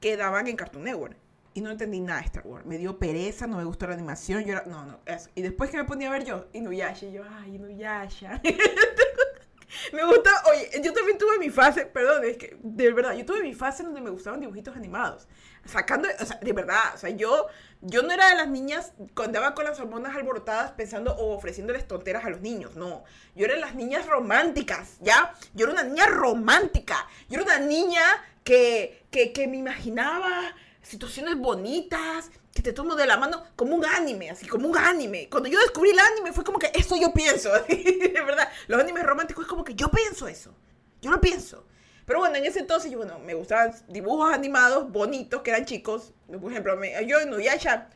[0.00, 1.16] que daban en Cartoon Network.
[1.54, 2.66] Y no entendí nada de Star Wars.
[2.66, 4.44] Me dio pereza, no me gustó la animación.
[4.44, 5.28] Yo no, no, eso.
[5.34, 8.40] Y después que me ponía a ver yo, Inuyasha, y yo, ay, Inuyasha.
[9.92, 13.42] me gustó, oye, yo también tuve mi fase, perdón, es que, de verdad, yo tuve
[13.42, 15.26] mi fase donde me gustaban dibujitos animados.
[15.64, 17.48] Sacando, o sea, de verdad, o sea, yo
[17.80, 21.86] yo no era de las niñas cuando andaba con las hormonas alborotadas pensando o ofreciéndoles
[21.86, 23.04] tonteras a los niños, no.
[23.36, 25.34] Yo era de las niñas románticas, ¿ya?
[25.54, 27.06] Yo era una niña romántica.
[27.28, 28.02] Yo era una niña
[28.42, 30.54] que, que, que me imaginaba
[30.88, 35.28] situaciones bonitas, que te tomo de la mano como un anime, así como un anime.
[35.30, 38.48] Cuando yo descubrí el anime fue como que eso yo pienso, de verdad.
[38.66, 40.54] Los animes románticos es como que yo pienso eso.
[41.02, 41.64] Yo lo pienso.
[42.06, 46.14] Pero bueno, en ese entonces, bueno, me gustaban dibujos animados bonitos, que eran chicos.
[46.26, 46.74] Por ejemplo,
[47.06, 47.90] yo en Nuyasha,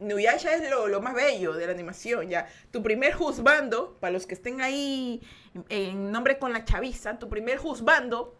[0.00, 2.48] Nuyasha es lo, lo, más bello de la animación, ya.
[2.72, 5.22] Tu primer juzbando, para los que estén ahí
[5.68, 8.36] en nombre con la chaviza, tu primer juzbando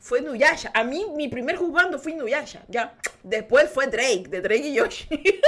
[0.00, 0.72] fue Nuyasha.
[0.74, 2.96] A mí, mi primer juzbando fue Nuyasha, ya.
[3.22, 5.08] Después fue Drake, de Drake y Yoshi.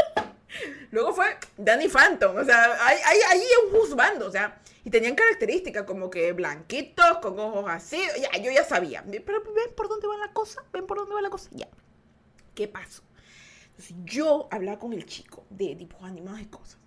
[0.93, 5.15] Luego fue Danny Phantom, o sea, ahí hay, hay, un juzbando, o sea y tenían
[5.15, 8.01] características como que blanquitos, con ojos así.
[8.21, 9.05] Ya, yo ya sabía.
[9.05, 10.65] Pero ven por dónde va la cosa.
[10.73, 11.51] Ven por dónde va la cosa.
[11.53, 11.69] Ya.
[12.55, 13.03] ¿Qué pasó?
[13.71, 16.79] Entonces yo hablaba con el chico de dibujos animados y cosas.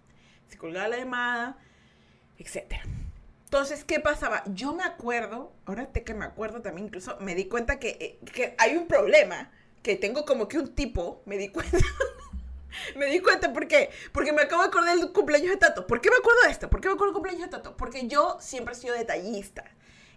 [0.47, 1.57] Se colgaba la llamada,
[2.37, 2.75] etc.
[3.45, 4.43] Entonces, ¿qué pasaba?
[4.47, 8.55] Yo me acuerdo, ahora que me acuerdo también, incluso me di cuenta que, eh, que
[8.57, 9.51] hay un problema.
[9.81, 11.77] Que tengo como que un tipo, me di cuenta.
[12.95, 13.91] me di cuenta, ¿por qué?
[14.11, 15.85] Porque me acabo de acordar del cumpleaños de Tato.
[15.85, 16.69] ¿Por qué me acuerdo de esto?
[16.71, 17.77] ¿Por qué me acuerdo del cumpleaños de Tato?
[17.77, 19.63] Porque yo siempre he sido detallista.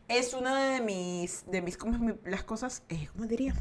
[0.08, 2.82] Es una de mis, de mis, ¿cómo las cosas?
[2.88, 3.54] Eh, ¿Cómo diría?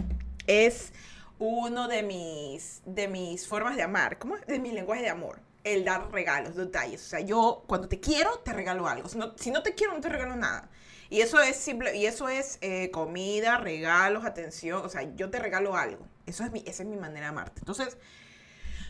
[0.48, 0.94] Es
[1.40, 4.38] uno de mis, de mis formas de amar, ¿cómo?
[4.48, 5.42] De mi lenguaje de amor.
[5.74, 7.06] El dar regalos, detalles.
[7.06, 9.10] O sea, yo cuando te quiero, te regalo algo.
[9.10, 10.70] Si no, si no te quiero, no te regalo nada.
[11.10, 14.86] Y eso es simple, y eso es eh, comida, regalos, atención.
[14.86, 16.06] O sea, yo te regalo algo.
[16.26, 17.60] Eso es mi, esa es mi manera de amarte.
[17.60, 17.98] Entonces,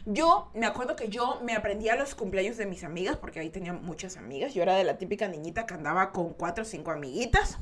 [0.06, 3.74] yo me acuerdo que yo me aprendía los cumpleaños de mis amigas, porque ahí tenía
[3.74, 4.54] muchas amigas.
[4.54, 7.58] Yo era de la típica niñita que andaba con cuatro o cinco amiguitas.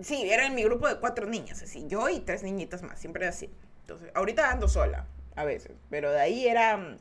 [0.00, 1.86] Sí, era en mi grupo de cuatro niñas, así.
[1.88, 3.50] Yo y tres niñitas más, siempre así.
[3.80, 5.72] Entonces, ahorita ando sola, a veces.
[5.88, 6.98] Pero de ahí era mm,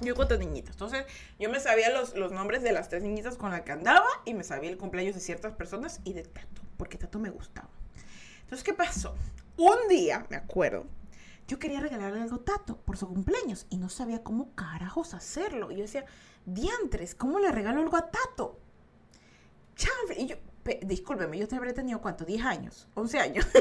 [0.00, 0.72] yo cuatro niñitas.
[0.72, 1.04] Entonces,
[1.38, 4.34] yo me sabía los, los nombres de las tres niñitas con las que andaba y
[4.34, 7.68] me sabía el cumpleaños de ciertas personas y de Tato, porque Tato me gustaba.
[8.42, 9.14] Entonces, ¿qué pasó?
[9.56, 10.86] Un día, me acuerdo,
[11.46, 15.70] yo quería regalarle algo a Tato por su cumpleaños y no sabía cómo carajos hacerlo.
[15.70, 16.04] Y yo decía,
[16.46, 18.58] diantres, ¿cómo le regalo algo a Tato?
[19.76, 20.20] Chanfre.
[20.22, 20.36] Y yo,
[20.82, 23.46] discúlpeme, yo te habré tenido cuánto, 10 años, 11 años.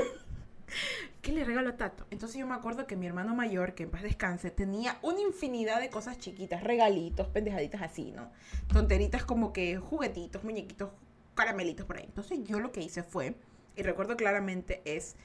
[1.22, 2.06] ¿Qué le regalo a Tato?
[2.12, 5.80] Entonces yo me acuerdo que mi hermano mayor, que en paz descanse, tenía una infinidad
[5.80, 8.32] de cosas chiquitas, regalitos, pendejaditas así, ¿no?
[8.68, 10.90] Tonteritas como que juguetitos, muñequitos,
[11.36, 12.06] caramelitos por ahí.
[12.06, 13.36] Entonces yo lo que hice fue,
[13.76, 15.16] y recuerdo claramente, es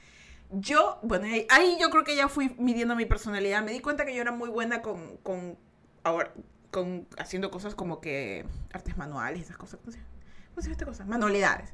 [0.51, 3.63] yo, bueno, ahí yo creo que ya fui midiendo mi personalidad.
[3.63, 5.57] Me di cuenta que yo era muy buena con, con
[6.03, 6.33] ahora,
[6.71, 9.79] con haciendo cosas como que artes manuales, esas cosas.
[9.79, 11.05] ¿Cómo se, llama esta cosa?
[11.05, 11.71] Manualidades.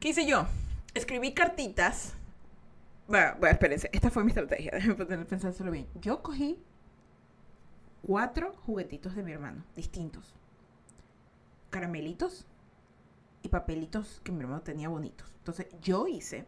[0.00, 0.46] ¿Qué hice yo?
[0.94, 2.14] Escribí cartitas.
[3.08, 3.90] Bueno, espérense.
[3.92, 4.72] Esta fue mi estrategia.
[4.74, 5.86] Déjenme pensárselo bien.
[6.00, 6.58] Yo cogí
[8.02, 10.34] cuatro juguetitos de mi hermano, distintos.
[11.70, 12.46] Caramelitos,
[13.42, 15.34] y papelitos que mi hermano tenía bonitos.
[15.38, 16.46] Entonces yo hice,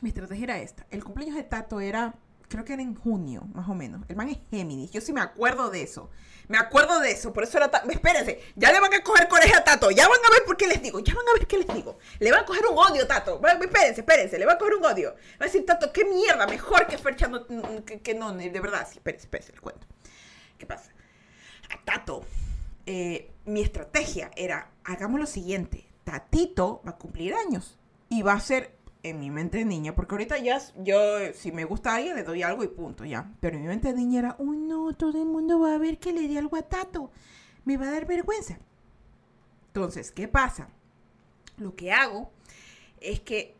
[0.00, 0.86] mi estrategia era esta.
[0.90, 2.14] El cumpleaños de Tato era,
[2.48, 4.02] creo que era en junio, más o menos.
[4.08, 6.10] El man es Géminis, yo sí me acuerdo de eso.
[6.48, 7.90] Me acuerdo de eso, por eso era tan...
[7.90, 10.68] Espérense, ya le van a coger colegio a Tato, ya van a ver por qué
[10.68, 11.98] les digo, ya van a ver qué les digo.
[12.20, 13.40] Le van a coger un odio, Tato.
[13.44, 15.14] Espérense, espérense, le va a coger un odio.
[15.40, 17.46] Va a decir, Tato, qué mierda, mejor que Fercha no,
[17.84, 19.86] que, no, de verdad, sí, espérense, espérense, les cuento.
[20.56, 20.92] ¿Qué pasa?
[21.70, 22.24] A Tato,
[22.86, 27.76] eh, mi estrategia era, hagamos lo siguiente, Tatito va a cumplir años
[28.08, 28.75] y va a ser
[29.08, 30.96] en mi mente de niña, porque ahorita ya yo,
[31.34, 33.32] si me gusta a alguien, le doy algo y punto, ya.
[33.40, 35.98] Pero en mi mente de niña era, uy, no, todo el mundo va a ver
[35.98, 37.10] que le di algo a Tato.
[37.64, 38.58] Me va a dar vergüenza.
[39.68, 40.68] Entonces, ¿qué pasa?
[41.58, 42.30] Lo que hago
[43.00, 43.56] es que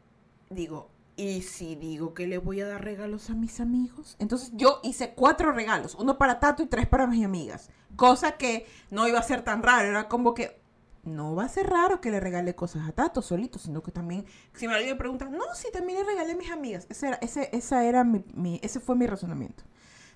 [0.51, 4.17] digo, ¿y si digo que le voy a dar regalos a mis amigos?
[4.19, 7.71] Entonces yo hice cuatro regalos, uno para Tato y tres para mis amigas.
[7.97, 10.61] Cosa que no iba a ser tan raro, era como que,
[11.07, 14.27] no va a ser raro que le regale cosas a Tato solito, sino que también,
[14.55, 16.87] si alguien me pregunta, no, sí, también le regalé a mis amigas.
[16.91, 19.63] Ese, era, ese, esa era mi, ese fue mi razonamiento.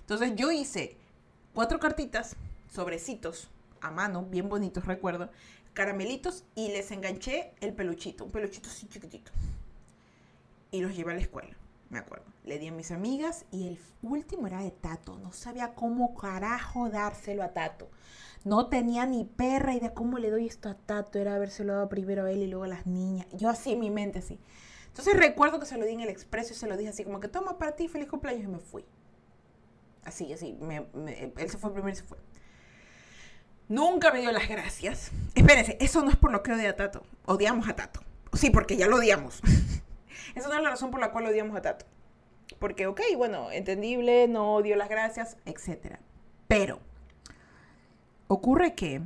[0.01, 0.97] Entonces yo hice
[1.53, 2.35] cuatro cartitas,
[2.69, 3.49] sobrecitos,
[3.79, 5.29] a mano, bien bonitos, recuerdo,
[5.73, 9.31] caramelitos, y les enganché el peluchito, un peluchito así chiquitito.
[10.71, 11.55] Y los llevé a la escuela,
[11.89, 12.25] me acuerdo.
[12.43, 15.17] Le di a mis amigas y el último era de Tato.
[15.19, 17.89] No sabía cómo carajo dárselo a Tato.
[18.43, 21.19] No tenía ni perra idea cómo le doy esto a Tato.
[21.19, 23.27] Era habérselo dado primero a él y luego a las niñas.
[23.33, 24.39] Yo así en mi mente, así.
[24.87, 27.19] Entonces recuerdo que se lo di en el expreso y se lo dije así como
[27.19, 28.85] que toma para ti, feliz cumpleaños y me fui.
[30.03, 30.57] Así, así.
[31.37, 32.17] él se fue primero y se fue.
[33.69, 35.11] Nunca me dio las gracias.
[35.33, 37.03] Espérense, eso no es por lo que odia a Tato.
[37.25, 38.01] Odiamos a Tato.
[38.33, 39.41] Sí, porque ya lo odiamos.
[40.35, 41.85] Esa no es la razón por la cual odiamos a Tato.
[42.59, 45.99] Porque, ok, bueno, entendible, no dio las gracias, etc.
[46.49, 46.79] Pero
[48.33, 49.01] Ocurre que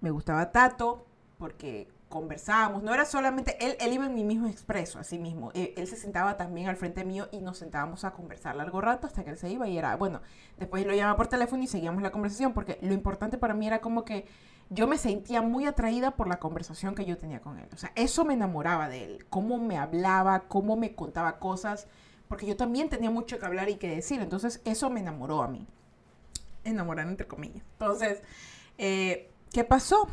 [0.00, 1.06] me gustaba Tato
[1.38, 5.72] porque conversábamos, no era solamente, él, él iba en mi mismo expreso, así mismo, él,
[5.76, 9.22] él, se sentaba también al frente mío y nos sentábamos a conversar largo rato hasta
[9.22, 10.20] que él se iba y era, bueno,
[10.58, 13.80] después lo llamaba por teléfono y seguíamos la conversación porque lo importante para mí era
[13.80, 14.26] como que
[14.68, 17.92] yo me sentía muy atraída por la conversación que yo tenía con él, o sea,
[17.94, 21.86] eso me enamoraba de él, cómo me hablaba, cómo me contaba cosas,
[22.26, 25.46] porque yo también tenía mucho que hablar y que decir, entonces eso me enamoró a
[25.46, 25.68] mí
[26.66, 27.64] enamorar entre comillas.
[27.72, 28.22] Entonces,
[28.78, 30.08] eh, ¿qué pasó?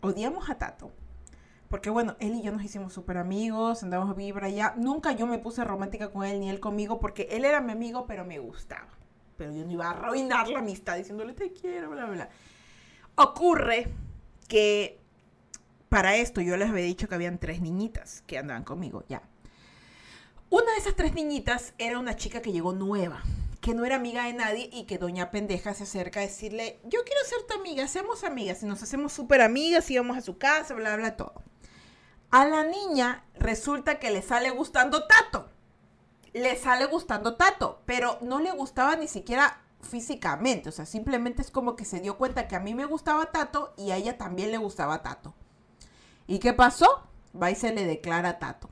[0.00, 0.92] Odiamos a Tato.
[1.68, 4.74] Porque bueno, él y yo nos hicimos súper amigos, andamos vibra ya.
[4.76, 8.06] Nunca yo me puse romántica con él ni él conmigo porque él era mi amigo,
[8.06, 8.88] pero me gustaba.
[9.36, 12.28] Pero yo no iba a arruinar la amistad diciéndole te quiero, bla, bla.
[13.16, 13.88] Ocurre
[14.48, 15.00] que
[15.88, 19.22] para esto yo les había dicho que habían tres niñitas que andaban conmigo, ya.
[20.48, 23.22] Una de esas tres niñitas era una chica que llegó nueva
[23.66, 27.02] que no era amiga de nadie y que doña pendeja se acerca a decirle, yo
[27.04, 30.38] quiero ser tu amiga, seamos amigas, y nos hacemos súper amigas y vamos a su
[30.38, 31.42] casa, bla, bla, todo.
[32.30, 35.50] A la niña resulta que le sale gustando Tato.
[36.32, 41.50] Le sale gustando Tato, pero no le gustaba ni siquiera físicamente, o sea, simplemente es
[41.50, 44.52] como que se dio cuenta que a mí me gustaba Tato y a ella también
[44.52, 45.34] le gustaba Tato.
[46.28, 47.08] ¿Y qué pasó?
[47.34, 48.70] Va y se le declara Tato.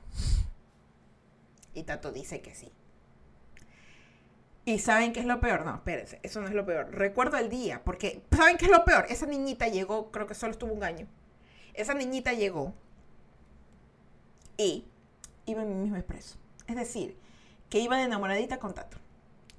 [1.73, 2.71] Y Tato dice que sí.
[4.65, 5.63] ¿Y saben qué es lo peor?
[5.63, 6.89] No, espérense, eso no es lo peor.
[6.91, 9.05] Recuerdo el día, porque ¿saben qué es lo peor?
[9.09, 11.07] Esa niñita llegó, creo que solo estuvo un año.
[11.75, 12.73] Esa niñita llegó
[14.57, 14.87] y
[15.45, 16.37] iba en mi mismo expreso.
[16.67, 17.15] Es decir,
[17.69, 18.97] que iba de enamoradita con Tato.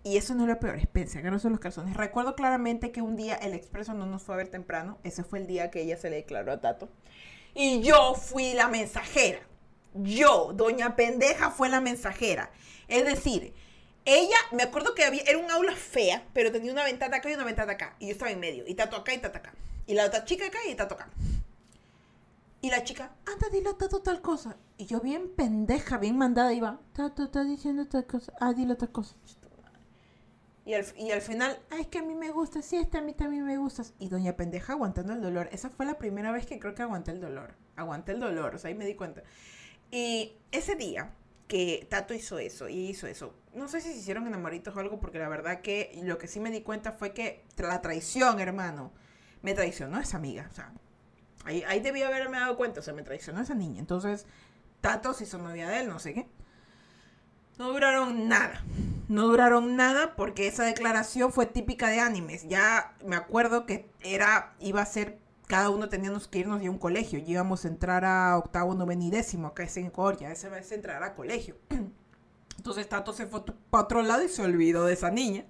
[0.02, 1.96] Y eso no es lo peor, es que no son los calzones.
[1.96, 4.98] Recuerdo claramente que un día el expreso no nos fue a ver temprano.
[5.02, 6.88] Ese fue el día que ella se le declaró a Tato.
[7.54, 9.40] Y yo fui la mensajera.
[9.94, 12.50] Yo, doña pendeja, fue la mensajera.
[12.86, 13.52] Es decir,
[14.06, 17.34] ella, me acuerdo que había, era un aula fea, pero tenía una ventana acá y
[17.34, 17.96] una ventana acá.
[17.98, 18.64] Y yo estaba en medio.
[18.66, 19.52] Y Tato acá y Tato acá.
[19.86, 21.10] Y la otra chica acá y Tato acá.
[22.62, 24.56] Y la chica, anda, dile a Tato tal cosa.
[24.78, 28.32] Y yo bien pendeja, bien mandada, iba, Tato está diciendo tal cosa.
[28.40, 29.16] Ah, dile tal cosa.
[30.64, 33.00] Y al, y al final, ay, es que a mí me gusta, sí, este a
[33.00, 33.82] mí también me gusta.
[33.98, 35.48] Y doña pendeja aguantando el dolor.
[35.52, 37.54] Esa fue la primera vez que creo que aguanté el dolor.
[37.76, 39.22] Aguanté el dolor, o sea, ahí me di cuenta.
[39.90, 41.10] Y ese día,
[41.48, 43.35] que Tato hizo eso y hizo eso.
[43.54, 46.40] No sé si se hicieron enamoritos o algo, porque la verdad que lo que sí
[46.40, 48.92] me di cuenta fue que la traición, hermano,
[49.42, 50.48] me traicionó esa amiga.
[50.50, 50.72] O sea,
[51.44, 53.78] ahí, ahí debí haberme dado cuenta, o sea, me traicionó esa niña.
[53.78, 54.26] Entonces,
[54.80, 56.28] Tato se hizo novia de él, no sé qué.
[57.59, 58.62] No duraron nada.
[59.09, 62.46] No duraron nada porque esa declaración fue típica de animes.
[62.48, 66.78] Ya me acuerdo que era, iba a ser cada uno teníamos que irnos de un
[66.78, 67.18] colegio.
[67.18, 70.74] Y íbamos a entrar a octavo, noveno y décimo, acá es en Corea, ese a
[70.74, 71.56] entrar a colegio.
[72.56, 75.46] Entonces Tato se fue para otro lado y se olvidó de esa niña.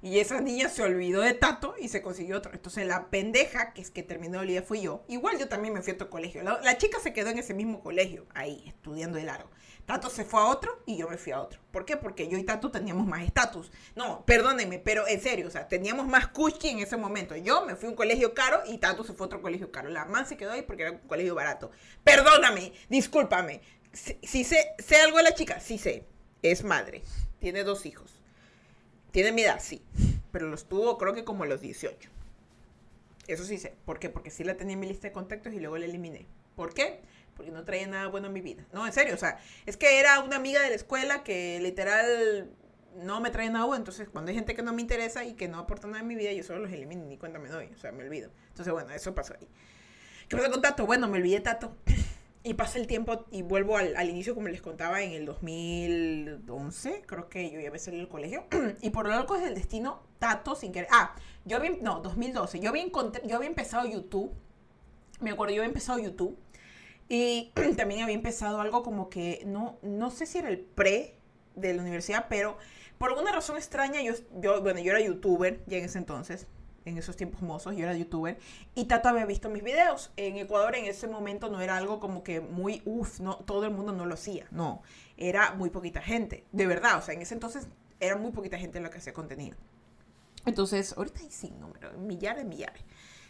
[0.00, 2.52] Y esa niña se olvidó de Tato y se consiguió otro.
[2.52, 5.02] Entonces la pendeja, que es que terminó el día, fui yo.
[5.08, 6.42] Igual yo también me fui a otro colegio.
[6.42, 9.48] La, chica se quedó en ese mismo colegio, ahí, estudiando el aro.
[9.86, 11.60] Tato se fue a otro y yo me fui a otro.
[11.70, 11.96] ¿Por qué?
[11.96, 13.70] Porque yo y Tato teníamos más estatus.
[13.94, 17.36] No, perdónenme, pero en serio, o sea, teníamos más cuchi en ese momento.
[17.36, 19.90] Yo me fui a un colegio caro y Tato se fue a otro colegio caro.
[19.90, 21.70] La man se quedó ahí porque era un colegio barato.
[22.02, 23.60] Perdóname, discúlpame.
[23.92, 26.04] Si, sé, sé algo de la chica, sí sé.
[26.42, 27.02] Es madre.
[27.38, 28.20] Tiene dos hijos
[29.14, 29.80] tiene mi edad, sí.
[30.32, 32.10] Pero los tuvo creo que como los 18.
[33.28, 33.72] Eso sí sé.
[33.84, 34.08] ¿Por qué?
[34.08, 36.26] Porque sí la tenía en mi lista de contactos y luego la eliminé.
[36.56, 37.00] ¿Por qué?
[37.36, 38.66] Porque no traía nada bueno en mi vida.
[38.72, 39.14] No, en serio.
[39.14, 42.50] O sea, es que era una amiga de la escuela que literal
[42.96, 43.80] no me trae nada bueno.
[43.80, 46.14] Entonces, cuando hay gente que no me interesa y que no aporta nada en mi
[46.14, 47.70] vida, yo solo los elimino ni cuenta me doy.
[47.74, 48.30] O sea, me olvido.
[48.48, 49.48] Entonces, bueno, eso pasó ahí.
[50.28, 50.86] ¿Qué pasó con Tato?
[50.86, 51.76] Bueno, me olvidé Tato.
[52.46, 57.04] Y pasa el tiempo y vuelvo al, al, inicio, como les contaba, en el 2011,
[57.06, 58.44] creo que yo ya había salido del colegio.
[58.82, 60.88] y por lo largo del destino, Tato, sin querer.
[60.92, 61.14] Ah,
[61.46, 62.60] yo había, no, 2012.
[62.60, 62.84] Yo había,
[63.24, 64.30] yo había empezado YouTube.
[65.20, 66.38] Me acuerdo, yo había empezado YouTube.
[67.08, 71.16] Y también había empezado algo como que, no, no sé si era el pre
[71.54, 72.58] de la universidad, pero
[72.98, 76.46] por alguna razón extraña, yo, yo, bueno, yo era youtuber ya en ese entonces
[76.84, 78.38] en esos tiempos mozos, yo era youtuber,
[78.74, 80.12] y Tato había visto mis videos.
[80.16, 83.70] En Ecuador en ese momento no era algo como que muy, uff, no, todo el
[83.70, 84.82] mundo no lo hacía, no,
[85.16, 87.68] era muy poquita gente, de verdad, o sea, en ese entonces
[88.00, 89.56] era muy poquita gente la que hacía contenido.
[90.46, 92.82] Entonces, ahorita hay sin número, millares, millares.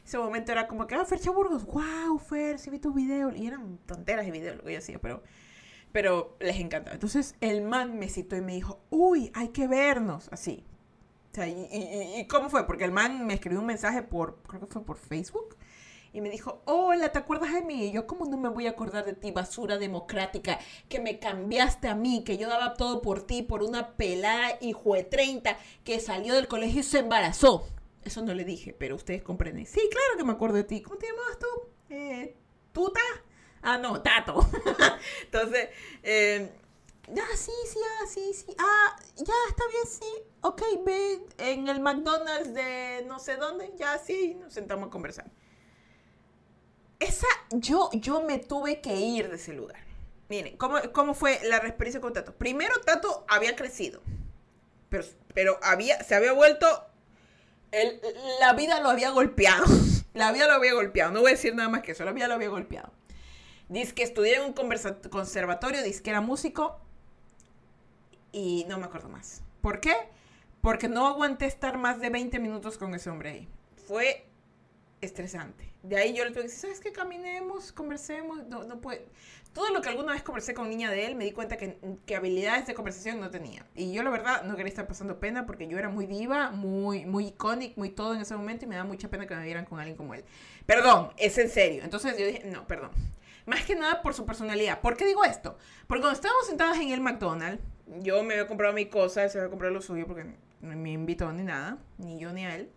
[0.05, 3.47] Ese momento era como que, ah, Fer Chaburgos, wow, Fer, sí vi tus videos, y
[3.47, 5.23] eran tonteras de videos lo que yo hacía, pero
[5.93, 6.95] pero les encantaba.
[6.95, 10.65] Entonces el man me citó y me dijo, uy, hay que vernos, así,
[11.43, 12.67] y, cómo fue?
[12.67, 15.57] Porque el man me escribió un mensaje por, creo que fue por Facebook,
[16.13, 17.87] y me dijo, hola, ¿te acuerdas de mí?
[17.87, 20.61] Y yo, ¿cómo no me voy a acordar de ti, basura democrática?
[20.89, 24.95] Que me cambiaste a mí, que yo daba todo por ti, por una pelada hijo
[24.95, 27.67] de 30 que salió del colegio y se embarazó.
[28.05, 29.67] Eso no le dije, pero ustedes comprenden.
[29.67, 30.83] Sí, claro que me acuerdo de ti.
[30.83, 31.47] ¿Cómo te llamabas tú?
[31.91, 32.37] Eh,
[32.73, 33.01] ¿Tuta?
[33.63, 34.47] Ah, no, Tato.
[35.25, 35.71] Entonces,
[36.03, 36.51] eh,
[37.13, 38.57] ya, sí, sí, ah, sí, sí.
[38.59, 40.23] Ah, ya, está bien, sí.
[40.43, 43.73] Ok, ve en el McDonald's de no sé dónde.
[43.77, 45.31] Ya, sí, nos sentamos a conversar.
[47.01, 49.83] Esa, yo, yo me tuve que ir de ese lugar.
[50.29, 52.35] Miren, ¿cómo, cómo fue la experiencia con Tato?
[52.35, 54.01] Primero, Tato había crecido.
[54.89, 56.67] Pero, pero había, se había vuelto...
[58.41, 59.65] La vida lo había golpeado.
[60.15, 61.11] La vida lo había golpeado.
[61.11, 62.05] No voy a decir nada más que eso.
[62.05, 62.93] La vida lo había golpeado.
[63.69, 64.53] Dice que estudié en un
[65.11, 66.79] conservatorio, dice que era músico
[68.31, 69.43] y no me acuerdo más.
[69.61, 69.95] ¿Por qué?
[70.61, 73.49] Porque no aguanté estar más de 20 minutos con ese hombre ahí.
[73.87, 74.27] Fue
[75.01, 75.74] estresante.
[75.85, 76.93] De ahí yo le tuve que ¿sabes qué?
[76.93, 78.47] Caminemos, conversemos.
[78.47, 79.07] No, no puede.
[79.53, 82.17] Todo lo que alguna vez conversé con niña de él, me di cuenta que, que,
[82.17, 83.67] habilidades de conversación no tenía.
[83.75, 87.05] Y yo la verdad no quería estar pasando pena porque yo era muy diva, muy,
[87.05, 89.67] muy icónica, muy todo en ese momento y me da mucha pena que me vieran
[89.67, 90.25] con alguien como él.
[90.65, 91.85] Perdón, es en serio.
[91.85, 92.91] Entonces yo dije, no, perdón.
[93.45, 94.81] Más que nada por su personalidad.
[94.81, 95.59] ¿Por qué digo esto?
[95.87, 97.63] Porque cuando estábamos sentados en el McDonald's,
[98.01, 100.25] yo me había comprado mi cosa, él se había comprado lo suyo porque
[100.63, 102.71] no me invitó ni nada, ni yo ni a él.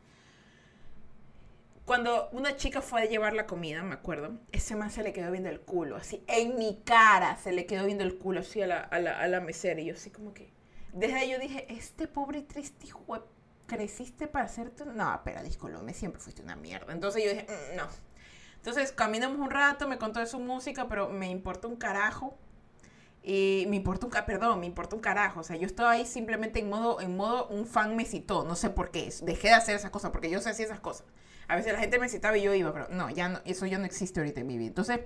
[1.88, 5.32] Cuando una chica fue a llevar la comida, me acuerdo, ese man se le quedó
[5.32, 8.68] viendo el culo, así, en mi cara se le quedó viendo el culo, así a
[8.68, 9.80] la, a la, a la mesera.
[9.80, 10.52] Y yo así como que,
[10.92, 13.06] desde ahí yo dije, este pobre triste hijo,
[13.68, 14.84] creciste para hacerte...
[14.86, 15.42] No, espera,
[15.82, 16.92] me siempre fuiste una mierda.
[16.92, 17.88] Entonces yo dije, mm, no.
[18.58, 22.38] Entonces caminamos un rato, me contó de su música, pero me importa un carajo
[23.24, 25.40] y me importa un, perdón, me importa un carajo.
[25.40, 28.44] O sea, yo estaba ahí simplemente en modo, en modo un fan me citó.
[28.44, 29.10] No sé por qué.
[29.22, 31.06] Dejé de hacer esas cosas porque yo sé hacer esas cosas.
[31.48, 33.78] A veces la gente me citaba y yo iba, pero no, ya no, eso ya
[33.78, 34.68] no existe ahorita en mi vida.
[34.68, 35.00] Entonces,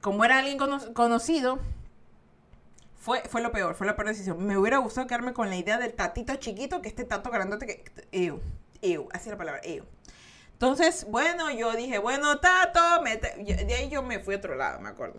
[0.00, 0.58] como era alguien
[0.92, 1.58] conocido,
[2.98, 4.44] fue, fue lo peor, fue la peor decisión.
[4.44, 7.84] Me hubiera gustado quedarme con la idea del tatito chiquito que este tato grandote que...
[8.12, 8.40] Ew,
[8.82, 9.84] ew, así la palabra, ew.
[10.52, 14.88] Entonces, bueno, yo dije, bueno, tato, de ahí yo me fui a otro lado, me
[14.88, 15.18] acuerdo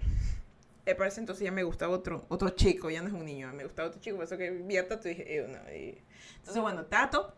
[0.85, 3.63] me parece entonces ya me gustaba otro, otro chico, ya no es un niño, me
[3.63, 6.85] gustaba otro chico, por eso que vi a Tato y dije, eh, no, entonces bueno,
[6.85, 7.33] Tato,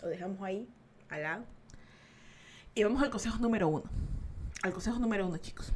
[0.00, 0.68] lo dejamos ahí,
[1.08, 1.44] al lado,
[2.74, 3.84] y vamos al consejo número uno,
[4.62, 5.72] al consejo número uno, chicos,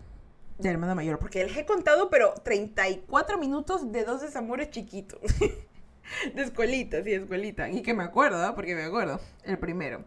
[0.58, 5.20] de hermana mayor, porque les he contado, pero 34 minutos de dos desamores chiquitos,
[6.34, 8.52] de escuelita, sí, de escuelita, y que me acuerdo, ¿eh?
[8.54, 10.04] porque me acuerdo, el primero,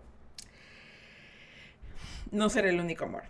[2.31, 3.23] no ser el único amor.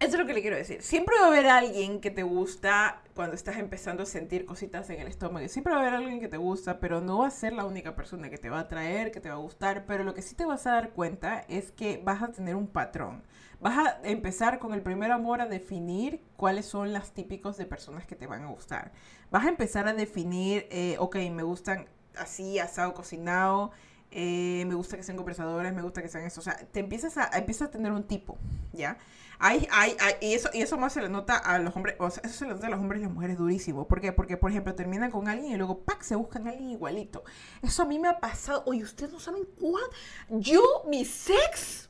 [0.00, 0.80] Eso es lo que le quiero decir.
[0.80, 5.00] Siempre va a haber alguien que te gusta cuando estás empezando a sentir cositas en
[5.00, 5.48] el estómago.
[5.48, 7.96] Siempre va a haber alguien que te gusta, pero no va a ser la única
[7.96, 9.86] persona que te va a atraer, que te va a gustar.
[9.86, 12.68] Pero lo que sí te vas a dar cuenta es que vas a tener un
[12.68, 13.24] patrón.
[13.60, 18.06] Vas a empezar con el primer amor a definir cuáles son las típicos de personas
[18.06, 18.92] que te van a gustar.
[19.32, 23.72] Vas a empezar a definir, eh, ok, me gustan así, asado, cocinado,
[24.10, 26.40] eh, me gusta que sean conversadores, me gusta que sean eso.
[26.40, 28.38] O sea, te empiezas a, empiezas a tener un tipo,
[28.72, 28.98] ¿ya?
[29.40, 32.10] Hay, hay, hay, y, eso, y eso más se le nota a los hombres, o
[32.10, 33.86] sea, eso se le nota a los hombres y las mujeres durísimo.
[33.86, 34.12] ¿Por qué?
[34.12, 37.22] Porque, por ejemplo, terminan con alguien y luego, ¡pac!, se buscan a alguien igualito.
[37.62, 38.64] Eso a mí me ha pasado.
[38.66, 39.84] Oye, ustedes no saben cuál.
[40.28, 41.88] Yo, mis ex,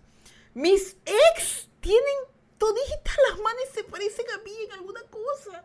[0.52, 2.02] mis ex tienen
[2.58, 5.64] toditas las manos se parecen a mí en alguna cosa.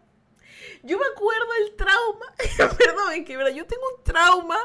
[0.83, 2.33] Yo me acuerdo el trauma,
[2.77, 3.53] perdón, es que ¿verdad?
[3.53, 4.57] yo tengo un trauma,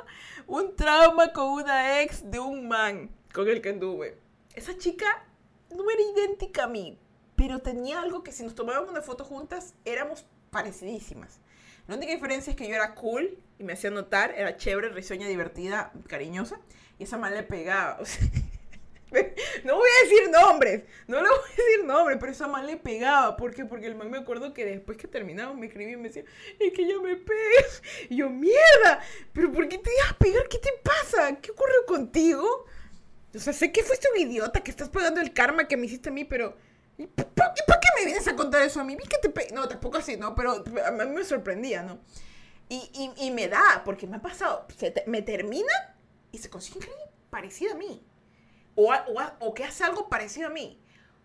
[0.47, 4.19] un trauma con una ex de un man con el que anduve.
[4.55, 5.25] Esa chica
[5.71, 6.99] no era idéntica a mí,
[7.37, 11.41] pero tenía algo que si nos tomábamos una foto juntas éramos parecidísimas.
[11.87, 15.27] La única diferencia es que yo era cool y me hacía notar, era chévere, risueña,
[15.27, 16.61] divertida, cariñosa,
[16.99, 17.99] y esa man le pegaba.
[18.03, 18.27] O sea,
[19.65, 22.77] no voy a decir nombres, no le voy a decir nombres, pero esa man le
[22.77, 23.37] pegaba.
[23.37, 23.65] ¿Por qué?
[23.65, 26.25] Porque el man me acuerdo que después que terminaba me escribía y me decía,
[26.59, 27.83] es que ya me pegas.
[28.11, 29.01] Yo, mierda,
[29.33, 30.49] pero ¿por qué te ibas a pegar?
[30.49, 31.37] ¿Qué te pasa?
[31.41, 32.67] ¿Qué ocurrió contigo?
[33.35, 36.09] O sea, sé que fuiste un idiota, que estás pagando el karma que me hiciste
[36.11, 36.57] a mí, pero...
[36.99, 38.97] ¿Y por qué me vienes a contar eso a mí?
[38.97, 40.35] Vi que te No, tampoco así, ¿no?
[40.35, 42.01] Pero a mí me sorprendía, ¿no?
[42.69, 44.67] Y, y, me da, porque me ha pasado,
[45.07, 45.73] me termina
[46.33, 46.89] y se consigue
[47.31, 48.03] parecido a mí
[49.41, 50.79] o, que hace algo parecido a mí.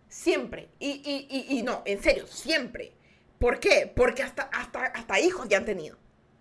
[0.08, 0.70] Siempre.
[0.78, 2.92] Y, y, y, no, en serio, siempre.
[3.38, 3.92] ¿Por qué?
[3.94, 5.96] Porque hasta, hasta, hasta hijos ya han tenido.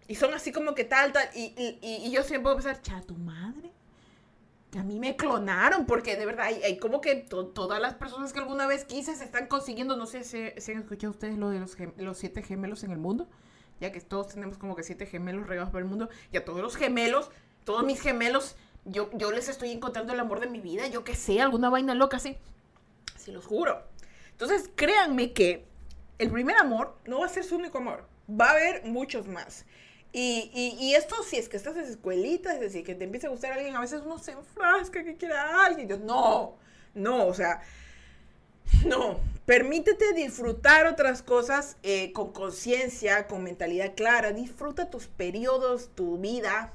[0.07, 1.29] Y son así como que tal, tal.
[1.35, 3.71] Y, yo siempre puedo pensar, cha, tu madre.
[4.77, 8.65] A mí me clonaron, porque de verdad hay, como que todas las personas que alguna
[8.65, 9.95] vez quise se están consiguiendo.
[9.95, 12.97] No sé si, si han escuchado ustedes lo de los, los siete gemelos en el
[12.97, 13.29] mundo.
[13.79, 16.09] Ya que todos tenemos como que siete gemelos regados por el mundo.
[16.31, 17.29] Y a todos los gemelos,
[17.65, 18.55] todos mis gemelos
[18.85, 21.95] yo, yo les estoy encontrando el amor de mi vida, yo que sé, alguna vaina
[21.95, 22.37] loca así.
[23.17, 23.83] Se los juro.
[24.31, 25.65] Entonces, créanme que
[26.19, 28.05] el primer amor no va a ser su único amor.
[28.29, 29.65] Va a haber muchos más.
[30.11, 33.31] Y, y, esto, si es que estás en escuelita, es decir, que te empieza a
[33.31, 35.87] gustar a alguien, a veces uno se enfrasca que quiera a alguien.
[35.87, 36.55] Yo, no,
[36.93, 37.61] no, o sea,
[38.85, 39.19] no.
[39.45, 44.31] Permítete disfrutar otras cosas eh, con conciencia, con mentalidad clara.
[44.31, 46.73] Disfruta tus periodos, tu vida,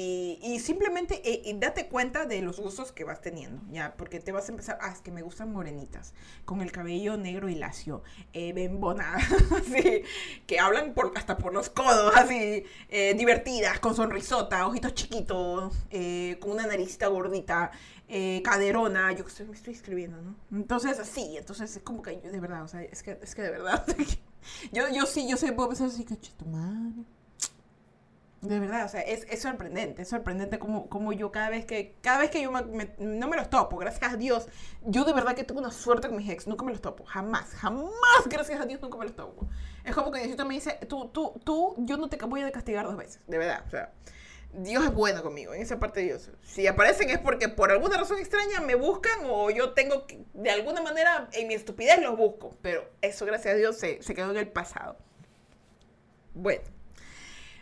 [0.00, 3.94] y, simplemente eh, date cuenta de los gustos que vas teniendo, ¿ya?
[3.96, 7.48] Porque te vas a empezar, ah, es que me gustan morenitas, con el cabello negro
[7.48, 10.02] y lacio, eh, bembonadas, así,
[10.46, 16.52] que hablan hasta por los codos, así, eh, divertidas, con sonrisota, ojitos chiquitos, eh, con
[16.52, 17.72] una naricita gordita,
[18.42, 20.36] caderona, yo me estoy escribiendo, ¿no?
[20.52, 23.42] Entonces, así, entonces es como que yo, de verdad, o sea, es que, es que
[23.42, 23.84] de verdad,
[24.72, 26.16] yo, yo sí, yo sé, puedo pensar así, que
[28.40, 31.96] de verdad, o sea, es, es sorprendente, es sorprendente como, como, yo cada vez que,
[32.02, 34.46] cada vez que yo no me los topo, gracias a Dios,
[34.82, 37.52] yo de verdad que tengo una suerte con mis ex, nunca me los topo, jamás,
[37.54, 37.90] jamás,
[38.26, 39.48] gracias a Dios, nunca me los topo.
[39.84, 42.86] Es como que Diosito me dice, tú, tú, tú, yo no te voy a castigar
[42.86, 43.92] dos veces, de verdad, o sea,
[44.52, 46.30] Dios es bueno conmigo, en esa parte de Dios.
[46.42, 50.50] Si aparecen es porque por alguna razón extraña me buscan o yo tengo que, de
[50.50, 54.30] alguna manera, en mi estupidez los busco, pero eso, gracias a Dios, se, se quedó
[54.30, 54.96] en el pasado.
[56.34, 56.77] Bueno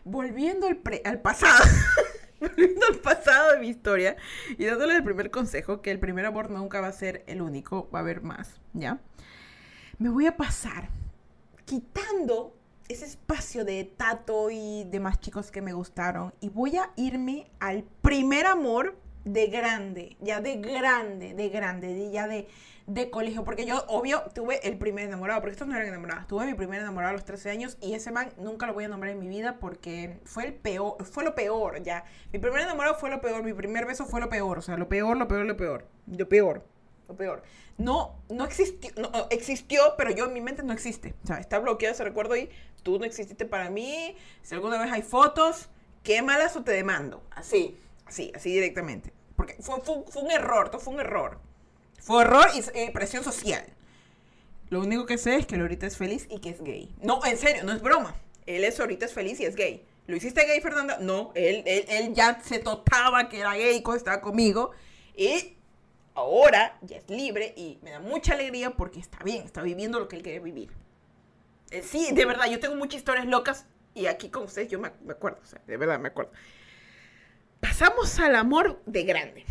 [0.06, 1.64] volviendo al, al pasado,
[2.40, 4.16] volviendo al pasado de mi historia
[4.56, 7.90] y dándole el primer consejo, que el primer amor nunca va a ser el único,
[7.90, 9.00] va a haber más, ¿ya?
[9.98, 10.90] Me voy a pasar
[11.64, 12.56] quitando
[12.88, 17.82] ese espacio de Tato y demás chicos que me gustaron y voy a irme al
[18.00, 18.96] primer amor
[19.26, 22.48] de grande, ya de grande, de grande, de ya de
[22.86, 26.46] de colegio, porque yo, obvio, tuve el primer enamorado, porque estos no eran enamorados, tuve
[26.46, 29.12] mi primer enamorado a los 13 años y ese man nunca lo voy a nombrar
[29.12, 32.04] en mi vida porque fue el peor, fue lo peor, ya.
[32.32, 34.88] Mi primer enamorado fue lo peor, mi primer beso fue lo peor, o sea, lo
[34.88, 36.64] peor, lo peor, lo peor, lo peor,
[37.08, 37.42] lo peor.
[37.76, 41.58] No, no existió, no, existió, pero yo en mi mente no existe, o sea, está
[41.58, 42.50] bloqueado ese recuerdo ahí,
[42.84, 45.68] tú no exististe para mí, si alguna vez hay fotos,
[46.04, 49.15] quémalas o te demando, así, así, así directamente.
[49.36, 51.38] Porque fue, fue, fue un error, todo fue un error.
[52.00, 53.64] Fue horror y presión social.
[54.68, 56.94] Lo único que sé es que ahorita es feliz y que es gay.
[57.00, 58.16] No, en serio, no es broma.
[58.46, 59.84] Él es ahorita es feliz y es gay.
[60.06, 60.98] ¿Lo hiciste gay, Fernanda?
[61.00, 64.70] No, él, él, ya se totaba que era gay cuando estaba conmigo.
[65.16, 65.56] Y
[66.14, 70.08] ahora ya es libre y me da mucha alegría porque está bien, está viviendo lo
[70.08, 70.70] que él quiere vivir.
[71.70, 74.92] Eh, sí, de verdad, yo tengo muchas historias locas y aquí con ustedes yo me,
[75.04, 76.30] me acuerdo, o sea, de verdad me acuerdo.
[77.68, 79.44] Pasamos al amor de grande.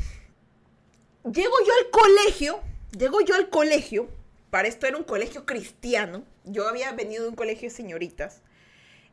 [1.26, 2.62] Llego yo al colegio,
[2.98, 4.08] llego yo al colegio,
[4.52, 8.42] para esto era un colegio cristiano, yo había venido de un colegio de señoritas,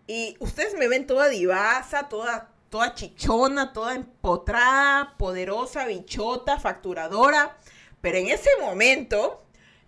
[0.07, 7.59] y ustedes me ven toda divasa, toda, toda chichona, toda empotrada, poderosa, bichota, facturadora,
[8.01, 9.43] pero en ese momento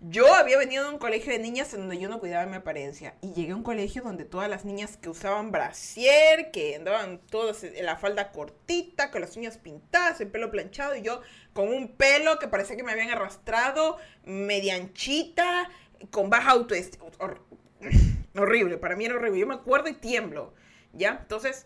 [0.07, 3.15] Yo había venido de un colegio de niñas en donde yo no cuidaba mi apariencia.
[3.21, 7.63] Y llegué a un colegio donde todas las niñas que usaban brasier, que andaban todas
[7.63, 11.21] en la falda cortita, con las uñas pintadas, el pelo planchado, y yo
[11.53, 15.71] con un pelo que parecía que me habían arrastrado, media anchita,
[16.11, 17.05] con baja autoestima.
[18.37, 19.39] horrible, para mí era horrible.
[19.39, 20.53] Yo me acuerdo y tiemblo,
[20.93, 21.17] ¿ya?
[21.23, 21.65] Entonces,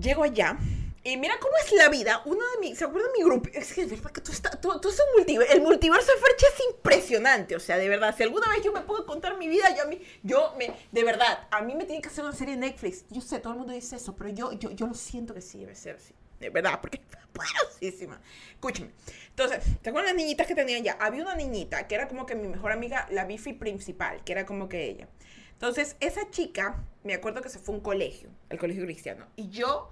[0.00, 0.58] llego allá
[1.06, 2.20] y mira cómo es la vida.
[2.24, 3.48] Uno de mis, ¿se acuerdan mi grupo?
[3.52, 5.52] Es que es verdad que todo está, todo, todo es un multiverso.
[5.52, 7.54] El multiverso de Ferche es impresionante.
[7.54, 9.86] O sea, de verdad, si alguna vez yo me puedo contar mi vida, yo a
[9.86, 13.04] mí, yo me, de verdad, a mí me tiene que hacer una serie Netflix.
[13.08, 15.60] Yo sé, todo el mundo dice eso, pero yo, yo, yo lo siento que sí
[15.60, 16.12] debe ser así.
[16.40, 18.20] De verdad, porque es poderosísima.
[18.54, 18.90] Escúchame.
[19.28, 20.94] Entonces, ¿te acuerdas las niñitas que tenían ya?
[20.94, 24.44] Había una niñita que era como que mi mejor amiga, la bifi principal, que era
[24.44, 25.08] como que ella.
[25.52, 29.28] Entonces, esa chica, me acuerdo que se fue a un colegio, el colegio cristiano.
[29.36, 29.90] Y yo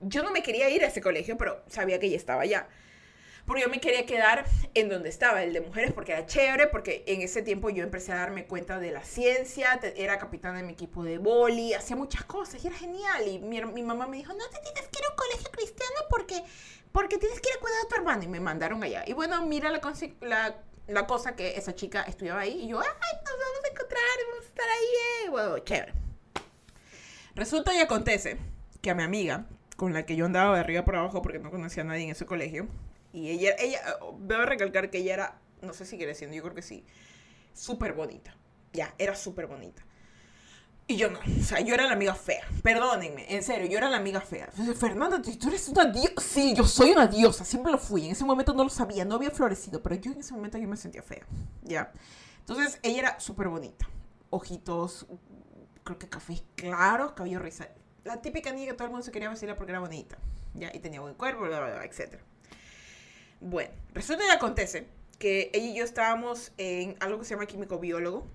[0.00, 2.68] yo no me quería ir a ese colegio, pero sabía que ella estaba allá.
[3.46, 7.04] Porque yo me quería quedar en donde estaba, el de mujeres, porque era chévere, porque
[7.06, 10.72] en ese tiempo yo empecé a darme cuenta de la ciencia, era capitán de mi
[10.72, 13.28] equipo de boli, hacía muchas cosas y era genial.
[13.28, 15.94] Y mi, mi, mamá me dijo, no te tienes que ir a un colegio cristiano
[16.08, 16.42] porque,
[16.90, 18.22] porque tienes que ir a cuidar a tu hermano.
[18.22, 19.04] Y me mandaron allá.
[19.06, 19.80] Y bueno, mira la,
[20.22, 22.62] la, la cosa que esa chica estudiaba ahí.
[22.62, 25.26] Y yo, ay, nos vamos a encontrar, vamos a estar ahí.
[25.26, 25.30] Eh".
[25.30, 25.92] Bueno, chévere.
[27.34, 28.38] Resulta y acontece
[28.80, 29.44] que a mi amiga,
[29.76, 32.10] con la que yo andaba de arriba para abajo porque no conocía a nadie en
[32.10, 32.68] ese colegio.
[33.12, 33.80] Y ella, ella,
[34.20, 36.84] debo recalcar que ella era, no sé si quiere siendo, yo creo que sí,
[37.52, 38.36] súper bonita.
[38.72, 39.82] Ya, era súper bonita.
[40.86, 42.44] Y yo no, o sea, yo era la amiga fea.
[42.62, 44.48] Perdónenme, en serio, yo era la amiga fea.
[44.78, 46.20] Fernanda, tú eres una diosa.
[46.20, 48.04] Sí, yo soy una diosa, siempre lo fui.
[48.04, 50.68] En ese momento no lo sabía, no había florecido, pero yo en ese momento yo
[50.68, 51.24] me sentía fea.
[51.62, 51.90] Ya.
[52.40, 53.88] Entonces, ella era súper bonita.
[54.28, 55.06] Ojitos,
[55.84, 57.70] creo que café claro, cabello rizado
[58.04, 60.18] la típica niña que todo el mundo se quería vestir porque era bonita,
[60.54, 60.70] ¿ya?
[60.74, 62.18] Y tenía buen cuerpo, bla, etc.
[63.40, 64.86] Bueno, resulta y acontece
[65.18, 68.26] que ella y yo estábamos en algo que se llama químico biólogo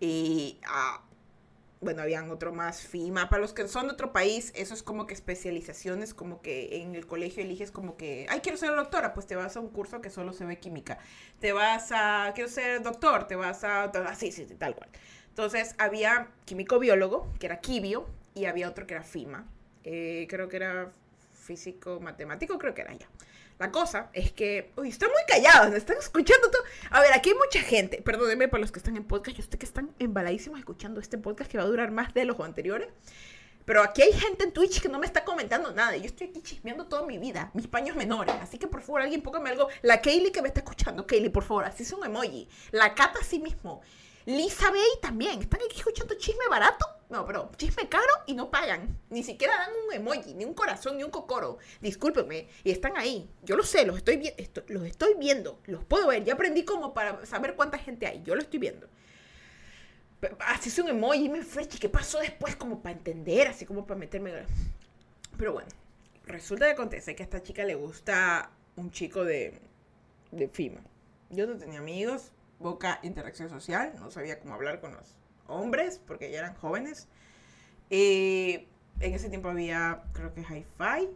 [0.00, 1.02] y, ah,
[1.80, 3.28] bueno, habían otro más, FIMA.
[3.28, 6.94] Para los que son de otro país, eso es como que especializaciones, como que en
[6.94, 10.00] el colegio eliges como que, ay, quiero ser doctora, pues te vas a un curso
[10.00, 10.98] que solo se ve química.
[11.40, 14.90] Te vas a, quiero ser doctor, te vas a, así, sí, sí, tal cual.
[15.28, 19.46] Entonces había químico biólogo, que era quibio, y había otro que era FIMA.
[19.84, 20.92] Eh, creo que era
[21.32, 23.08] físico matemático, creo que era ya.
[23.58, 26.62] La cosa es que, uy, están muy callados, me están escuchando todo.
[26.90, 29.58] A ver, aquí hay mucha gente, perdónenme para los que están en podcast, yo sé
[29.58, 32.88] que están embaladísimos escuchando este podcast que va a durar más de los anteriores.
[33.64, 35.96] Pero aquí hay gente en Twitch que no me está comentando nada.
[35.96, 38.34] Yo estoy aquí chismeando toda mi vida, mis paños menores.
[38.40, 39.68] Así que por favor, alguien póngame algo.
[39.82, 42.48] La Kaylee que me está escuchando, Kaylee, por favor, así es un emoji.
[42.72, 43.80] La Cata así mismo.
[44.26, 45.40] Lisa Bay también.
[45.40, 46.84] ¿Están aquí escuchando chisme barato?
[47.12, 48.98] No, pero chisme caro y no pagan.
[49.10, 51.58] Ni siquiera dan un emoji, ni un corazón, ni un cocoro.
[51.82, 52.48] Discúlpenme.
[52.64, 53.28] Y están ahí.
[53.42, 54.32] Yo lo sé, los estoy,
[54.68, 55.60] los estoy viendo.
[55.66, 56.24] Los puedo ver.
[56.24, 58.22] Ya aprendí como para saber cuánta gente hay.
[58.22, 58.88] Yo lo estoy viendo.
[60.38, 61.78] Así es un emoji, me frechi.
[61.78, 62.56] ¿Qué pasó después?
[62.56, 64.32] Como para entender, así como para meterme.
[65.36, 65.68] Pero bueno,
[66.24, 69.60] resulta que acontece que a esta chica le gusta un chico de,
[70.30, 70.80] de FIMA.
[71.28, 75.21] Yo no tenía amigos, poca interacción social, no sabía cómo hablar con los
[75.52, 77.08] hombres porque ya eran jóvenes.
[77.90, 78.68] Y
[79.00, 81.08] en ese tiempo había, creo que hi-fi.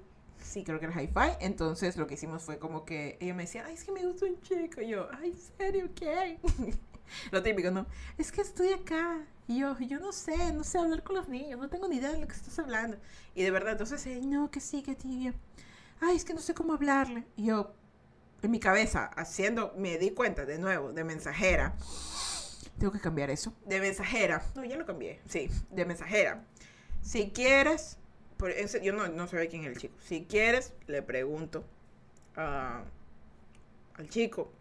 [0.43, 1.37] Sí, creo que era hi-fi.
[1.41, 4.27] Entonces lo que hicimos fue como que ella me decía, ay, es que me gusta
[4.27, 4.81] un chico.
[4.81, 6.39] Y yo, ay, ¿serio qué?
[7.31, 7.87] lo típico, ¿no?
[8.19, 9.25] Es que estoy acá.
[9.49, 12.13] Y yo, yo no sé, no sé hablar con los niños, no tengo ni idea
[12.13, 12.97] de lo que estás hablando.
[13.35, 15.35] Y de verdad, entonces, no, que sí, que tibia.
[16.01, 17.25] Ay, es que no sé cómo hablarle.
[17.37, 17.73] Y yo,
[18.43, 21.77] en mi cabeza, haciendo, me di cuenta de nuevo, de mensajera.
[22.79, 23.55] Tengo que cambiar eso.
[23.65, 24.43] De mensajera.
[24.55, 25.21] No, ya lo cambié.
[25.29, 26.45] Sí, de mensajera.
[27.01, 27.99] Si quieres,
[28.37, 28.53] por,
[28.83, 29.97] yo no, no sabía quién es el chico.
[30.01, 31.65] Si quieres, le pregunto
[32.35, 32.85] al
[34.09, 34.53] chico.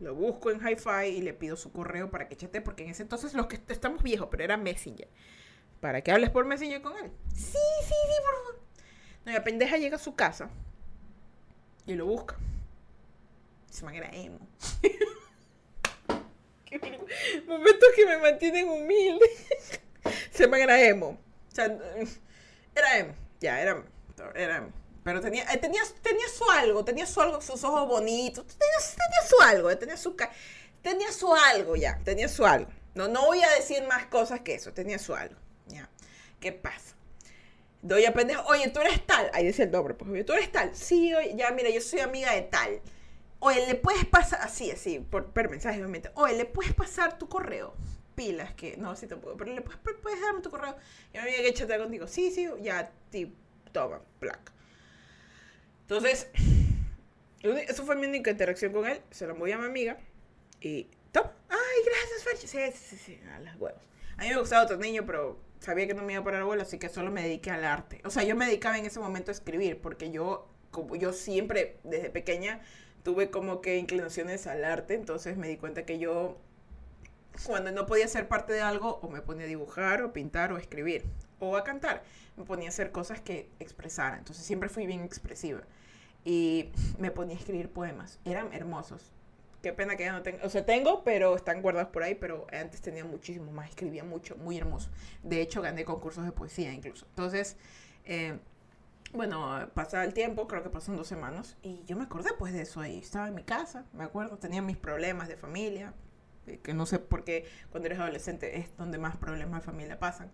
[0.00, 3.04] Lo busco en hi-fi y le pido su correo para que chate, porque en ese
[3.04, 5.08] entonces los que estamos viejos, pero era Messenger.
[5.80, 7.12] Para que hables por Messenger con él.
[7.28, 7.58] Sí, sí,
[7.88, 8.60] sí, por favor.
[9.24, 10.50] No, la pendeja llega a su casa
[11.86, 12.36] y lo busca.
[13.70, 14.40] Se me era emo.
[17.46, 19.26] Momentos que me mantienen humilde.
[20.30, 21.18] Se me era emo.
[21.50, 21.66] O sea,
[22.74, 23.14] era emo.
[23.40, 23.82] Ya, era,
[24.34, 24.72] era emo.
[25.04, 29.28] Pero tenía, eh, tenía, tenía su algo, tenía su algo, sus ojos bonitos, tenía, tenía
[29.28, 30.16] su algo, eh, tenía su,
[30.80, 32.70] tenía su algo ya, tenía su algo.
[32.94, 35.40] No, no voy a decir más cosas que eso, tenía su algo.
[35.66, 35.90] Ya.
[36.38, 36.94] ¿Qué pasa?
[37.80, 39.28] Doy a pendejo, oye, tú eres tal.
[39.34, 40.74] Ahí dice el doble, pues, tú eres tal.
[40.76, 42.80] Sí, oye, ya, mira, yo soy amiga de tal
[43.42, 47.28] oye, le puedes pasar, así, así, por, por mensaje, obviamente, oye, le puedes pasar tu
[47.28, 47.74] correo.
[48.14, 50.76] Pilas, que no, sí puedo, pero le puedes, puedes darme tu correo.
[51.12, 52.06] Y me había que chatear contigo.
[52.06, 53.34] Sí, sí, ya, ti,
[53.72, 54.52] toma, placa.
[55.82, 56.28] Entonces,
[57.42, 59.00] eso fue mi única interacción con él.
[59.10, 59.98] Se lo envié a mi amiga.
[60.60, 61.58] Y, toma, ay,
[62.22, 62.46] Ferchi?
[62.46, 63.82] Sí, sí, sí, a las huevos.
[64.18, 66.62] A mí me gustaba otro niño, pero sabía que no me iba a parar bola,
[66.62, 68.00] así que solo me dediqué al arte.
[68.04, 71.78] O sea, yo me dedicaba en ese momento a escribir, porque yo, como yo siempre,
[71.82, 72.60] desde pequeña,
[73.02, 76.38] tuve como que inclinaciones al arte, entonces me di cuenta que yo,
[77.46, 80.58] cuando no podía ser parte de algo, o me ponía a dibujar, o pintar, o
[80.58, 81.04] escribir,
[81.40, 82.02] o a cantar,
[82.36, 84.18] me ponía a hacer cosas que expresara.
[84.18, 85.62] Entonces siempre fui bien expresiva.
[86.24, 88.20] Y me ponía a escribir poemas.
[88.24, 89.10] Eran hermosos.
[89.60, 90.38] Qué pena que ya no tengo.
[90.44, 92.14] O sea, tengo, pero están guardados por ahí.
[92.14, 93.70] Pero antes tenía muchísimo más.
[93.70, 94.88] Escribía mucho, muy hermoso.
[95.24, 97.06] De hecho, gané concursos de poesía incluso.
[97.08, 97.56] Entonces,
[98.04, 98.38] eh,
[99.12, 101.56] bueno, pasa el tiempo, creo que pasan dos semanas.
[101.62, 102.98] Y yo me acordé pues de eso ahí.
[102.98, 104.38] Estaba en mi casa, me acuerdo.
[104.38, 105.94] Tenía mis problemas de familia.
[106.46, 109.98] eh, Que no sé por qué cuando eres adolescente es donde más problemas de familia
[109.98, 110.30] pasan.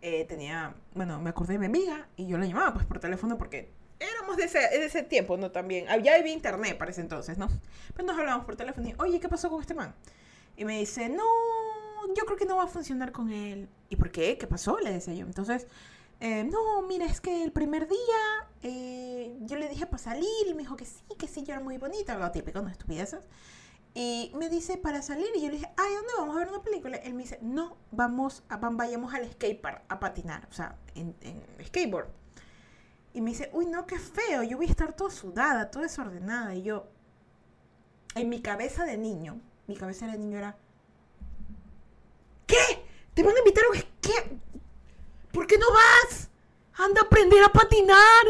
[0.00, 3.36] Eh, tenía, bueno, me acordé de mi amiga y yo la llamaba pues por teléfono
[3.36, 5.50] porque éramos de ese, de ese tiempo, ¿no?
[5.50, 7.48] También, ah, ya había internet para ese entonces, ¿no?
[7.94, 9.92] Pero nos hablábamos por teléfono y, oye, ¿qué pasó con este man?
[10.56, 11.24] Y me dice, no,
[12.16, 13.68] yo creo que no va a funcionar con él.
[13.88, 14.38] ¿Y por qué?
[14.38, 14.78] ¿Qué pasó?
[14.78, 15.26] Le decía yo.
[15.26, 15.66] Entonces,
[16.20, 17.98] eh, no, mira, es que el primer día
[18.62, 21.62] eh, yo le dije para salir y me dijo que sí, que sí, yo era
[21.62, 23.24] muy bonita, lo típico, no estupideces.
[23.94, 26.62] Y me dice para salir y yo le dije, ay, ¿dónde vamos a ver una
[26.62, 26.96] película?
[26.98, 31.42] Él me dice, no, vamos, a, vayamos al skatepark a patinar, o sea, en, en
[31.66, 32.08] skateboard.
[33.14, 36.54] Y me dice, uy, no, qué feo, yo voy a estar toda sudada, toda desordenada.
[36.54, 36.86] Y yo,
[38.14, 40.56] en mi cabeza de niño, mi cabeza de niño era,
[42.46, 42.56] ¿qué?
[43.14, 44.40] ¿Te van a invitar a un skate?
[45.32, 46.30] ¿Por qué no vas?
[46.74, 48.26] Anda a aprender a patinar.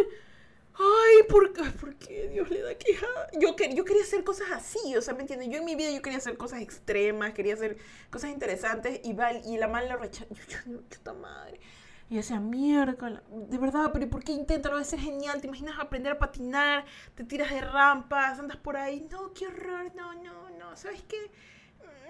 [0.75, 3.07] Ay, ¿por ¿por qué Dios le da queja?
[3.41, 5.49] Yo, yo quería hacer cosas así, o sea, ¿me entiendes?
[5.49, 7.79] Yo en mi vida yo quería hacer cosas extremas, quería hacer
[8.11, 10.33] cosas interesantes y, va, y la mal lo rechazó.
[10.33, 11.61] Yo, yo, puta madre.
[12.09, 14.77] Y yo decía, mierda, de verdad, pero ¿y ¿por qué inténtalo?
[14.77, 15.41] Va a ser genial.
[15.41, 16.87] ¿Te imaginas aprender a patinar?
[17.15, 19.07] Te tiras de rampas, andas por ahí.
[19.11, 20.77] No, qué horror, no, no, no.
[20.77, 21.31] ¿Sabes qué?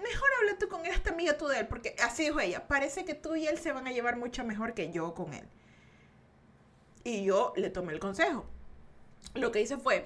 [0.01, 2.67] Mejor habla tú con esta amiga tú de él, porque así dijo ella.
[2.67, 5.45] Parece que tú y él se van a llevar mucho mejor que yo con él.
[7.03, 8.45] Y yo le tomé el consejo.
[9.33, 10.05] Lo que hice fue,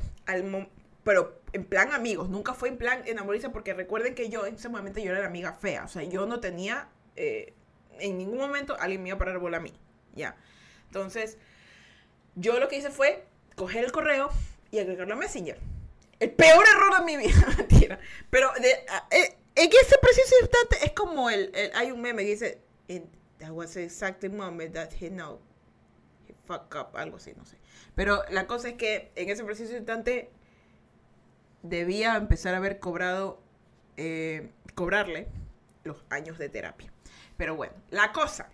[1.03, 4.69] pero en plan amigos, nunca fue en plan enamoriza, porque recuerden que yo en ese
[4.69, 7.53] momento yo era la amiga fea, o sea, yo no tenía, eh,
[7.99, 9.73] en ningún momento alguien me iba a a mí,
[10.15, 10.35] ya.
[10.87, 11.37] Entonces,
[12.35, 13.25] yo lo que hice fue
[13.55, 14.29] coger el correo
[14.71, 15.59] y agregarlo a Messenger.
[16.19, 17.99] El peor error de mi vida, mentira.
[18.29, 18.71] Pero de,
[19.11, 23.51] eh, en ese preciso instante es como el, hay un meme que dice, "In- that
[23.51, 25.39] was the moment that he know
[26.27, 27.57] he fuck up, algo así, no sé.
[27.95, 30.29] Pero la cosa es que en ese preciso instante
[31.61, 33.39] debía empezar a haber cobrado,
[33.97, 35.27] eh, cobrarle
[35.83, 36.91] los años de terapia.
[37.37, 38.49] Pero bueno, la cosa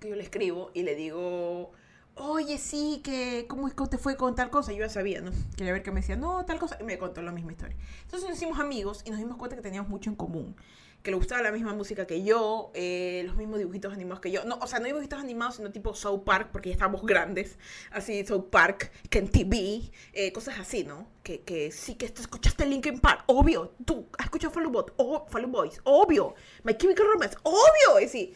[0.00, 1.72] que yo le escribo y le digo,
[2.14, 4.72] oye, sí, que cómo es que te fue con tal cosa.
[4.72, 5.30] Yo ya sabía, ¿no?
[5.56, 6.76] Quería ver que me decía, no, tal cosa.
[6.80, 7.76] Y me contó la misma historia.
[8.02, 10.56] Entonces nos hicimos amigos y nos dimos cuenta que teníamos mucho en común.
[11.02, 14.44] Que le gustaba la misma música que yo, eh, los mismos dibujitos animados que yo.
[14.44, 17.58] No, o sea, no dibujitos animados, sino tipo South Park, porque ya estábamos grandes.
[17.90, 21.08] Así, South Park, Ken TV, eh, cosas así, ¿no?
[21.24, 23.74] Que, que sí, que tú escuchaste Linkin Park, obvio.
[23.84, 26.34] Tú has escuchado Fall Boy, oh, Fall Boys, obvio.
[26.62, 28.00] My Chemical Romance, obvio.
[28.00, 28.32] Y sí,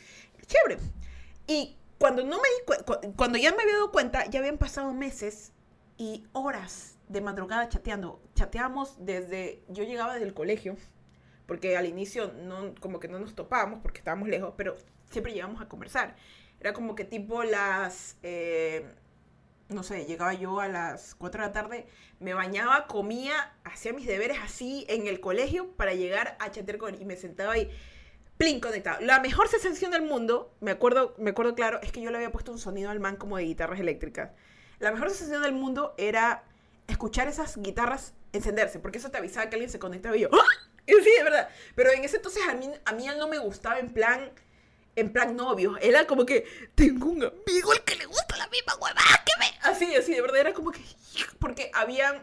[0.49, 0.81] chévere.
[1.47, 5.53] Y cuando no me di cuando ya me había dado cuenta, ya habían pasado meses
[5.97, 8.21] y horas de madrugada chateando.
[8.35, 10.77] Chateábamos desde, yo llegaba desde el colegio,
[11.47, 14.77] porque al inicio no, como que no nos topábamos porque estábamos lejos, pero
[15.11, 16.17] siempre llegamos a conversar.
[16.61, 18.87] Era como que tipo las, eh,
[19.69, 21.87] no sé, llegaba yo a las 4 de la tarde,
[22.19, 26.95] me bañaba, comía, hacía mis deberes así en el colegio para llegar a chatear con
[26.95, 27.71] él y me sentaba ahí
[28.37, 29.01] plin conectado.
[29.01, 32.33] La mejor sensación del mundo, me acuerdo, me acuerdo claro, es que yo le había
[32.33, 34.31] puesto un sonido al man como de guitarras eléctricas.
[34.79, 36.45] La mejor sensación del mundo era
[36.87, 40.71] escuchar esas guitarras encenderse, porque eso te avisaba que alguien se conectaba y yo, ¡ah!
[40.87, 41.49] Y sí, de verdad.
[41.75, 44.31] Pero en ese entonces a mí, a mí él no me gustaba en plan,
[44.95, 45.77] en plan novio.
[45.81, 49.59] Era como que, tengo un amigo al que le gusta la misma huevada que me...
[49.63, 50.81] Así, así, de verdad, era como que,
[51.41, 52.23] porque habían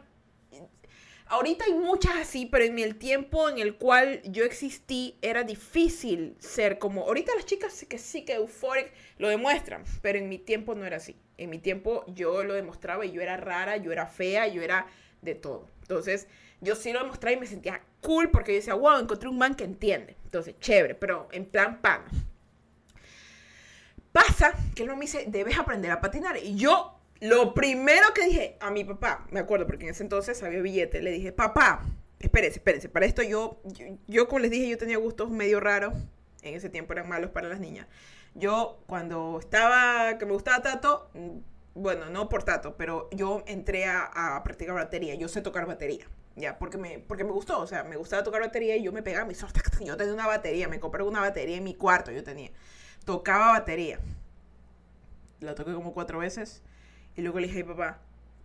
[1.34, 6.36] Ahorita hay muchas así, pero en el tiempo en el cual yo existí era difícil
[6.38, 7.06] ser como...
[7.08, 10.98] Ahorita las chicas que sí que euphoric lo demuestran, pero en mi tiempo no era
[10.98, 11.18] así.
[11.40, 14.86] En mi tiempo yo lo demostraba y yo era rara, yo era fea, yo era
[15.24, 15.68] de todo.
[15.82, 16.28] Entonces
[16.62, 19.56] yo sí lo demostraba y me sentía cool porque yo decía, wow, encontré un man
[19.56, 20.16] que entiende.
[20.26, 22.04] Entonces, chévere, pero en plan pan.
[24.12, 26.38] Pasa que él me dice, debes aprender a patinar.
[26.38, 30.44] Y yo lo primero que dije a mi papá, me acuerdo porque en ese entonces
[30.44, 31.82] había billete, le dije, papá,
[32.20, 33.62] espérense, espérense, para esto yo,
[34.08, 35.94] yo, como les dije, yo tenía gustos medio raros,
[36.42, 37.88] en ese tiempo eran malos para las niñas.
[38.36, 41.10] Yo cuando estaba, que me gustaba Tato,
[41.76, 46.06] bueno, no por Tato, pero yo entré a, a practicar batería, yo sé tocar batería,
[46.36, 49.02] ya, porque me, porque me gustó, o sea, me gustaba tocar batería y yo me
[49.02, 49.40] pegaba mis
[49.80, 52.52] yo tenía una batería, me compré una batería en mi cuarto, yo tenía,
[53.06, 54.02] tocaba batería,
[55.40, 56.62] la toqué como cuatro veces
[57.16, 57.99] y luego le dije, papá,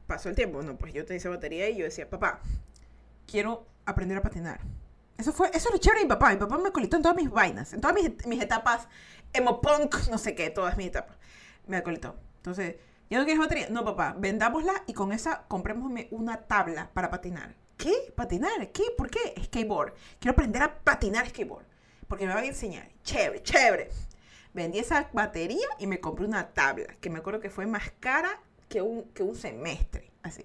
[0.07, 2.41] pasó el tiempo, no, pues yo tenía esa batería y yo decía, papá,
[3.27, 4.61] quiero aprender a patinar.
[5.17, 6.31] Eso fue, eso lo chévere de mi papá.
[6.31, 8.89] Mi papá me colitó en todas mis vainas, en todas mis, mis etapas,
[9.33, 11.17] emo punk, no sé qué, todas mis etapas.
[11.67, 12.17] Me acolitó.
[12.37, 12.77] Entonces,
[13.11, 13.69] ¿ya no quieres batería?
[13.69, 17.55] No, papá, vendámosla y con esa comprémosme una tabla para patinar.
[17.77, 18.13] ¿Qué?
[18.15, 18.73] ¿Patinar?
[18.73, 18.85] ¿Qué?
[18.97, 19.35] ¿Por qué?
[19.45, 19.95] Skateboard.
[20.19, 21.67] Quiero aprender a patinar skateboard.
[22.09, 22.89] Porque me va a enseñar.
[23.03, 23.91] Chévere, chévere.
[24.55, 28.41] Vendí esa batería y me compré una tabla, que me acuerdo que fue más cara
[28.69, 30.11] que un, que un semestre.
[30.23, 30.45] Así.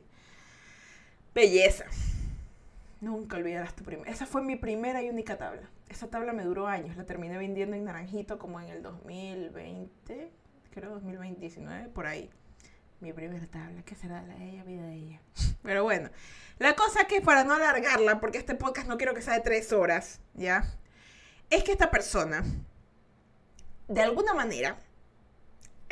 [1.33, 1.85] Belleza.
[3.01, 4.09] Nunca olvidarás tu primera.
[4.09, 5.69] Esa fue mi primera y única tabla.
[5.89, 6.95] Esa tabla me duró años.
[6.95, 10.31] La terminé vendiendo en Naranjito como en el 2020,
[10.71, 12.29] creo 2029, por ahí
[13.03, 15.19] mi primera tabla, ¿qué será la ella, vida de ella?
[15.61, 16.09] Pero bueno,
[16.57, 19.73] la cosa que para no alargarla, porque este podcast no quiero que sea de tres
[19.73, 20.63] horas, ¿ya?
[21.49, 22.43] Es que esta persona,
[23.89, 24.77] de alguna manera,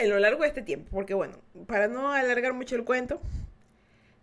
[0.02, 1.38] en lo largo de este tiempo, porque bueno,
[1.68, 3.22] para no alargar mucho el cuento,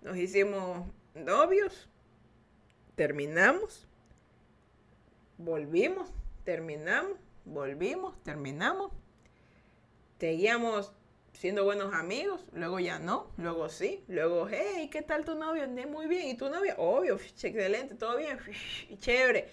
[0.03, 1.89] nos hicimos novios,
[2.97, 3.87] terminamos,
[5.37, 6.12] volvimos,
[6.45, 8.93] terminamos, volvimos, terminamos,
[10.18, 10.93] seguíamos
[11.33, 15.68] siendo buenos amigos, luego ya no, luego sí, luego, hey, ¿qué tal tu novio?
[15.89, 16.74] Muy bien, ¿y tu novia?
[16.79, 18.39] Obvio, excelente, todo bien,
[18.99, 19.49] chévere.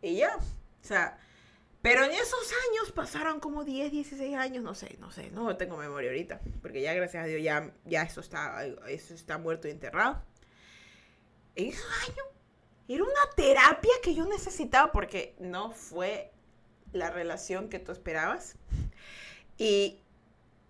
[0.00, 1.18] Y ya, o sea,
[1.82, 5.76] pero en esos años pasaron como 10, 16 años, no sé, no sé, no tengo
[5.76, 9.70] memoria ahorita, porque ya gracias a Dios ya, ya eso, está, eso está muerto y
[9.70, 10.22] enterrado.
[11.54, 12.26] En esos años
[12.88, 16.32] era una terapia que yo necesitaba porque no fue
[16.92, 18.56] la relación que tú esperabas.
[19.56, 20.00] Y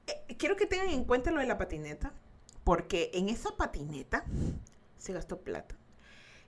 [0.06, 2.12] eh, quiero que tengan en cuenta lo de la patineta,
[2.64, 4.24] porque en esa patineta
[4.96, 5.76] se gastó plata.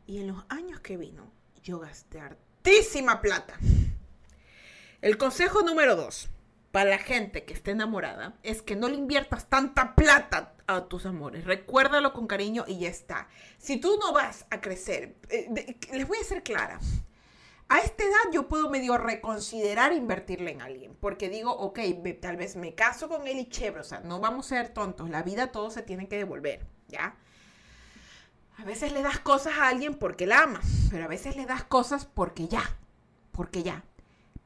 [0.07, 1.31] Y en los años que vino,
[1.63, 3.59] yo gasté hartísima plata.
[5.01, 6.31] El consejo número dos
[6.73, 11.07] para la gente que esté enamorada es que no le inviertas tanta plata a tus
[11.07, 11.45] amores.
[11.45, 13.29] Recuérdalo con cariño y ya está.
[13.59, 16.79] Si tú no vas a crecer, eh, les voy a ser clara
[17.71, 21.79] a esta edad yo puedo medio reconsiderar invertirle en alguien, porque digo, ok,
[22.21, 25.09] tal vez me caso con él y chévere, o sea, no vamos a ser tontos,
[25.09, 27.15] la vida todo se tiene que devolver, ¿ya?
[28.59, 31.63] A veces le das cosas a alguien porque la amas, pero a veces le das
[31.63, 32.77] cosas porque ya,
[33.31, 33.85] porque ya.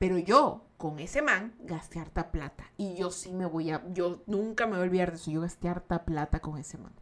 [0.05, 2.71] Pero yo, con ese man, gasté harta plata.
[2.77, 5.41] Y yo sí me voy a, yo nunca me voy a olvidar de eso, yo
[5.41, 6.93] gasté harta plata con ese man.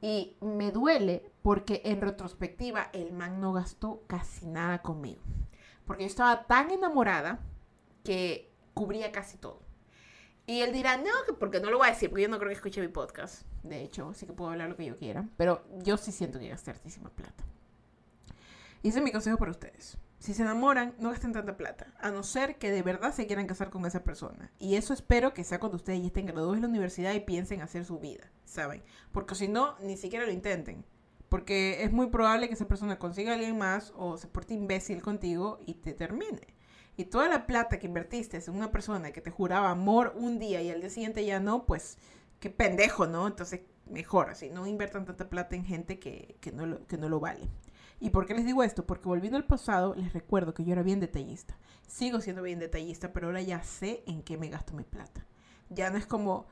[0.00, 5.20] Y me duele porque en retrospectiva el man no gastó casi nada conmigo.
[5.84, 7.40] Porque yo estaba tan enamorada
[8.02, 9.60] que cubría casi todo.
[10.46, 12.54] Y él dirá, no, porque no lo voy a decir, porque yo no creo que
[12.54, 13.42] escuche mi podcast.
[13.62, 15.28] De hecho, así que puedo hablar lo que yo quiera.
[15.36, 17.44] Pero yo sí siento que gasté hartísima plata.
[18.82, 19.98] Y ese es mi consejo para ustedes.
[20.20, 23.46] Si se enamoran, no gasten tanta plata, a no ser que de verdad se quieran
[23.46, 24.52] casar con esa persona.
[24.58, 27.62] Y eso espero que sea cuando ustedes ya estén graduados en la universidad y piensen
[27.62, 28.82] hacer su vida, ¿saben?
[29.12, 30.84] Porque si no, ni siquiera lo intenten.
[31.30, 35.00] Porque es muy probable que esa persona consiga a alguien más o se porte imbécil
[35.00, 36.54] contigo y te termine.
[36.98, 40.60] Y toda la plata que invertiste en una persona que te juraba amor un día
[40.60, 41.96] y al día siguiente ya no, pues
[42.40, 43.26] qué pendejo, ¿no?
[43.26, 47.48] Entonces, mejor así, no inviertan tanta plata en gente que, no, que no lo vale.
[48.00, 48.86] ¿Y por qué les digo esto?
[48.86, 51.56] Porque volviendo al pasado, les recuerdo que yo era bien detallista.
[51.86, 55.26] Sigo siendo bien detallista, pero ahora ya sé en qué me gasto mi plata.
[55.68, 56.46] Ya no es como,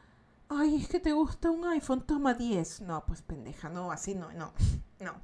[0.50, 2.82] ay, es que te gusta un iPhone, toma 10.
[2.82, 4.52] No, pues pendeja, no, así no, no,
[5.00, 5.14] no.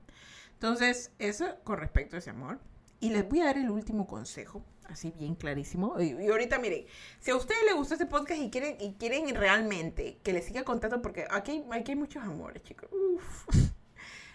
[0.55, 2.59] Entonces, eso con respecto a ese amor.
[3.01, 6.01] Y les voy a dar el último consejo, así bien clarísimo.
[6.01, 6.87] Y, ahorita miren,
[7.21, 10.65] si a ustedes les gusta este podcast y quieren, y quieren realmente que les siga
[10.65, 12.89] contando, porque aquí, aquí hay muchos amores, chicos.
[12.93, 13.74] Uf.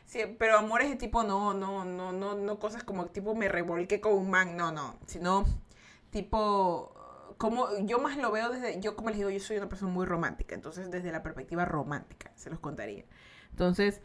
[0.09, 4.01] Sí, pero amores de tipo no, no, no, no, no cosas como tipo me revolqué
[4.01, 5.45] con un man, no, no, sino
[6.09, 6.95] tipo
[7.37, 10.07] como yo más lo veo desde, yo como les digo, yo soy una persona muy
[10.07, 13.05] romántica, entonces desde la perspectiva romántica se los contaría.
[13.51, 14.01] Entonces,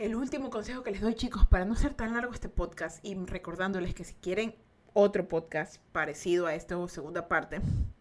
[0.00, 3.14] el último consejo que les doy chicos, para no ser tan largo este podcast y
[3.14, 4.56] recordándoles que si quieren
[4.94, 7.60] otro podcast parecido a esta segunda parte,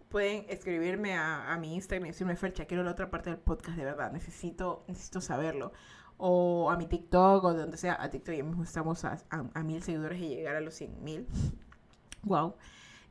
[0.10, 3.78] pueden escribirme a, a mi Instagram y decirme, Fercha, quiero la otra parte del podcast,
[3.78, 5.72] de verdad, necesito, necesito saberlo
[6.18, 8.02] o a mi TikTok o de donde sea.
[8.02, 9.18] A TikTok ya mismo estamos a,
[9.64, 11.28] mil seguidores y llegar a los cien mil.
[12.24, 12.56] Wow.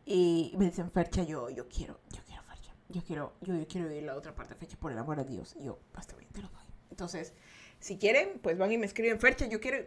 [0.06, 2.74] Y me dicen, Fercha, yo, yo quiero, yo quiero Fercha.
[2.88, 5.54] Yo quiero, yo, yo quiero ir la otra parte Fercha por el amor a Dios.
[5.58, 6.64] Y yo, basta bien, te lo doy.
[6.90, 7.32] Entonces,
[7.78, 9.78] si quieren, pues van y me escriben, Fercha, yo quiero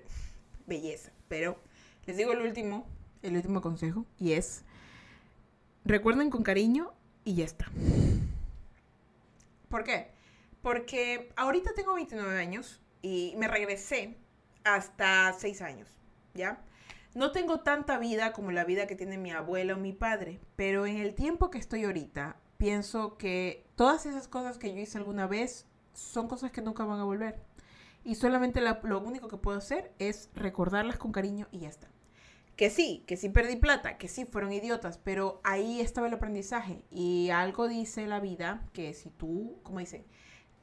[0.65, 1.11] belleza.
[1.27, 1.57] Pero
[2.05, 2.87] les digo el último,
[3.21, 4.05] el último consejo.
[4.19, 4.63] Y es,
[5.85, 6.93] recuerden con cariño
[7.23, 7.69] y ya está.
[9.69, 10.11] ¿Por qué?
[10.61, 14.17] Porque ahorita tengo 29 años y me regresé
[14.63, 15.89] hasta seis años,
[16.33, 16.61] ¿ya?
[17.15, 20.85] No tengo tanta vida como la vida que tiene mi abuela o mi padre, pero
[20.85, 25.27] en el tiempo que estoy ahorita, pienso que todas esas cosas que yo hice alguna
[25.27, 27.39] vez son cosas que nunca van a volver.
[28.03, 31.89] Y solamente lo único que puedo hacer es recordarlas con cariño y ya está.
[32.55, 36.83] Que sí, que sí perdí plata, que sí fueron idiotas, pero ahí estaba el aprendizaje.
[36.89, 40.05] Y algo dice la vida que si tú, como dicen,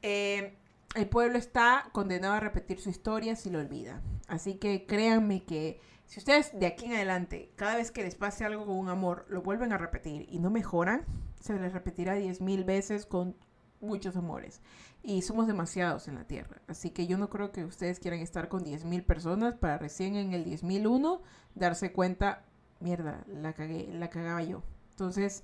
[0.01, 0.57] eh,
[0.95, 4.01] el pueblo está condenado a repetir su historia si lo olvida.
[4.27, 8.45] Así que créanme que si ustedes de aquí en adelante, cada vez que les pase
[8.45, 11.05] algo con un amor, lo vuelven a repetir y no mejoran,
[11.39, 13.35] se les repetirá diez mil veces con
[13.81, 14.61] muchos amores.
[15.03, 16.61] Y somos demasiados en la Tierra.
[16.67, 20.15] Así que yo no creo que ustedes quieran estar con diez mil personas para recién
[20.15, 21.21] en el diez mil uno
[21.53, 22.45] darse cuenta,
[22.79, 24.63] mierda, la cagué, la cagaba yo.
[24.91, 25.43] Entonces,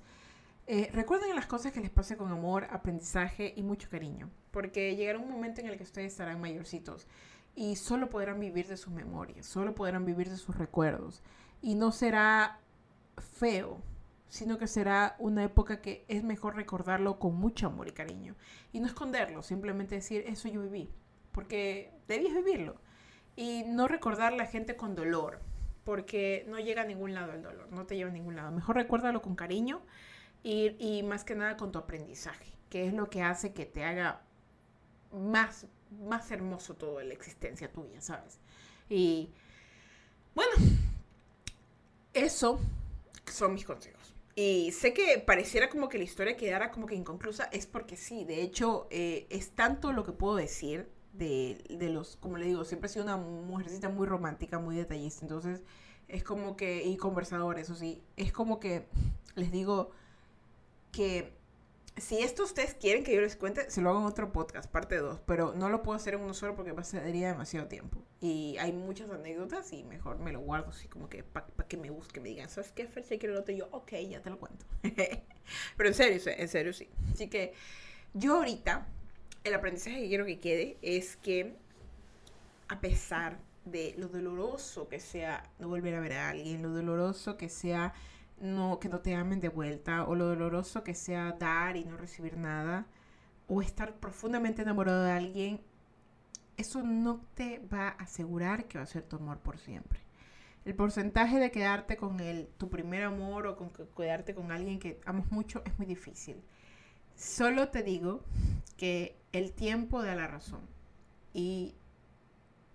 [0.66, 4.30] eh, recuerden las cosas que les pase con amor, aprendizaje y mucho cariño.
[4.52, 7.08] Porque llegará un momento en el que ustedes estarán mayorcitos
[7.54, 11.22] y solo podrán vivir de sus memorias, solo podrán vivir de sus recuerdos.
[11.60, 12.60] Y no será
[13.18, 13.80] feo,
[14.28, 18.34] sino que será una época que es mejor recordarlo con mucho amor y cariño.
[18.72, 20.90] Y no esconderlo, simplemente decir, eso yo viví,
[21.32, 22.76] porque debías vivirlo.
[23.36, 25.40] Y no recordar a la gente con dolor,
[25.84, 28.50] porque no llega a ningún lado el dolor, no te lleva a ningún lado.
[28.50, 29.82] Mejor recuérdalo con cariño
[30.42, 33.84] y, y más que nada con tu aprendizaje, que es lo que hace que te
[33.84, 34.22] haga
[35.12, 35.66] más
[36.00, 38.38] más hermoso todo de la existencia tuya, ¿sabes?
[38.88, 39.30] Y
[40.34, 40.52] bueno,
[42.14, 42.58] eso
[43.30, 44.14] son mis consejos.
[44.34, 48.24] Y sé que pareciera como que la historia quedara como que inconclusa, es porque sí,
[48.24, 52.64] de hecho, eh, es tanto lo que puedo decir de, de, los, como le digo,
[52.64, 55.62] siempre he sido una mujercita muy romántica, muy detallista, entonces
[56.08, 58.86] es como que, y conversador, eso sí, es como que
[59.34, 59.90] les digo
[60.92, 61.34] que
[61.96, 64.96] si esto ustedes quieren que yo les cuente, se lo hago en otro podcast, parte
[64.96, 68.02] 2, pero no lo puedo hacer en uno solo porque pasaría demasiado tiempo.
[68.20, 71.90] Y hay muchas anécdotas y mejor me lo guardo así como que para que me
[71.90, 73.04] busquen, me digan, ¿sabes qué, Fer?
[73.04, 74.64] Si quiero lo otro, yo, ok, ya te lo cuento.
[75.76, 76.88] pero en serio, en serio sí.
[77.12, 77.52] Así que
[78.14, 78.86] yo ahorita,
[79.44, 81.54] el aprendizaje que quiero que quede es que
[82.68, 87.36] a pesar de lo doloroso que sea no volver a ver a alguien, lo doloroso
[87.36, 87.92] que sea
[88.42, 91.96] no, que no te amen de vuelta, o lo doloroso que sea dar y no
[91.96, 92.86] recibir nada,
[93.48, 95.60] o estar profundamente enamorado de alguien,
[96.56, 100.00] eso no te va a asegurar que va a ser tu amor por siempre.
[100.64, 105.00] El porcentaje de quedarte con el, tu primer amor o con quedarte con alguien que
[105.04, 106.36] amas mucho es muy difícil.
[107.16, 108.24] Solo te digo
[108.76, 110.60] que el tiempo da la razón.
[111.34, 111.74] Y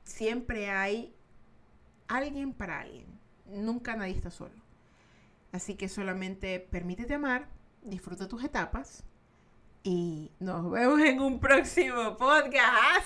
[0.03, 1.13] siempre hay
[2.07, 3.07] alguien para alguien.
[3.45, 4.66] Nunca nadie está solo.
[5.51, 7.47] Así que solamente permítete amar,
[7.81, 9.03] disfruta tus etapas
[9.83, 12.57] y nos vemos en un próximo podcast.
[12.57, 12.99] ¡Ah,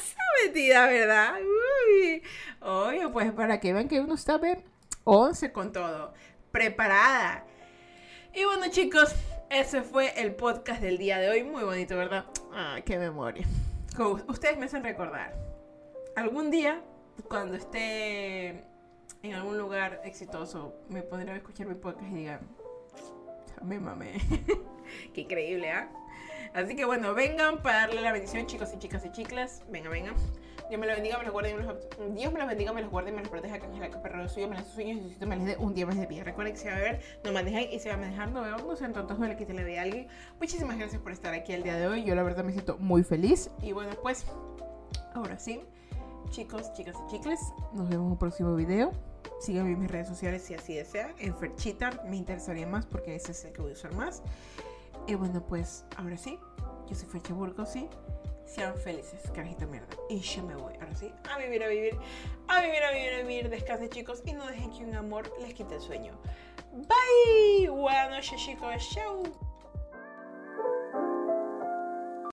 [0.45, 1.35] metida, verdad!
[1.39, 2.23] Uy.
[2.61, 4.63] Oye, pues para que vean que uno está bien
[5.03, 6.13] 11 con todo,
[6.51, 7.45] preparada.
[8.33, 9.13] Y bueno, chicos,
[9.49, 11.43] ese fue el podcast del día de hoy.
[11.43, 12.25] Muy bonito, ¿verdad?
[12.53, 13.45] ¡Ah, qué memoria!
[14.27, 15.35] Ustedes me hacen recordar.
[16.15, 16.81] Algún día,
[17.27, 18.63] cuando esté
[19.23, 22.39] en algún lugar exitoso me pondré a escuchar mi podcast y digan,
[23.63, 24.13] me mamé.
[25.13, 25.89] Qué increíble, ¿ah?
[26.53, 29.63] Así que bueno, vengan para darle la bendición, chicos y chicas y chiclas.
[29.69, 30.13] Venga, venga.
[30.69, 32.15] Dios me los bendiga, me los guarde, me los...
[32.15, 34.57] Dios me los bendiga, me los guarde, me los proteja, que la perro suyo, me
[34.57, 36.23] los sueños y me les dé un día más de vida.
[36.23, 38.57] Recuerden que se va a ver, no manejen y se va a manejar, no veo,
[38.57, 40.07] no sean tontos, no le quiten la vida a alguien.
[40.39, 42.03] Muchísimas gracias por estar aquí el día de hoy.
[42.03, 43.49] Yo la verdad me siento muy feliz.
[43.61, 44.25] Y bueno, pues,
[45.13, 45.61] ahora sí,
[46.29, 47.39] chicos, chicas y chicles,
[47.73, 48.91] nos vemos en un próximo video.
[49.41, 51.15] Síganme en mis redes sociales si así desean.
[51.17, 54.21] En Ferchita me interesaría más porque ese es el que voy a usar más.
[55.07, 56.37] Y bueno, pues ahora sí,
[56.87, 57.89] yo soy Fercha Burgos, sí.
[58.45, 59.87] Sean felices, carajita mierda.
[60.09, 61.97] Y yo me voy, ahora sí, a vivir, a vivir,
[62.47, 63.49] a vivir, a vivir, a vivir.
[63.49, 66.13] Descansen, chicos, y no dejen que un amor les quite el sueño.
[66.73, 67.69] Bye.
[67.69, 68.89] Buenas noches, chicos.
[68.93, 69.50] Chao.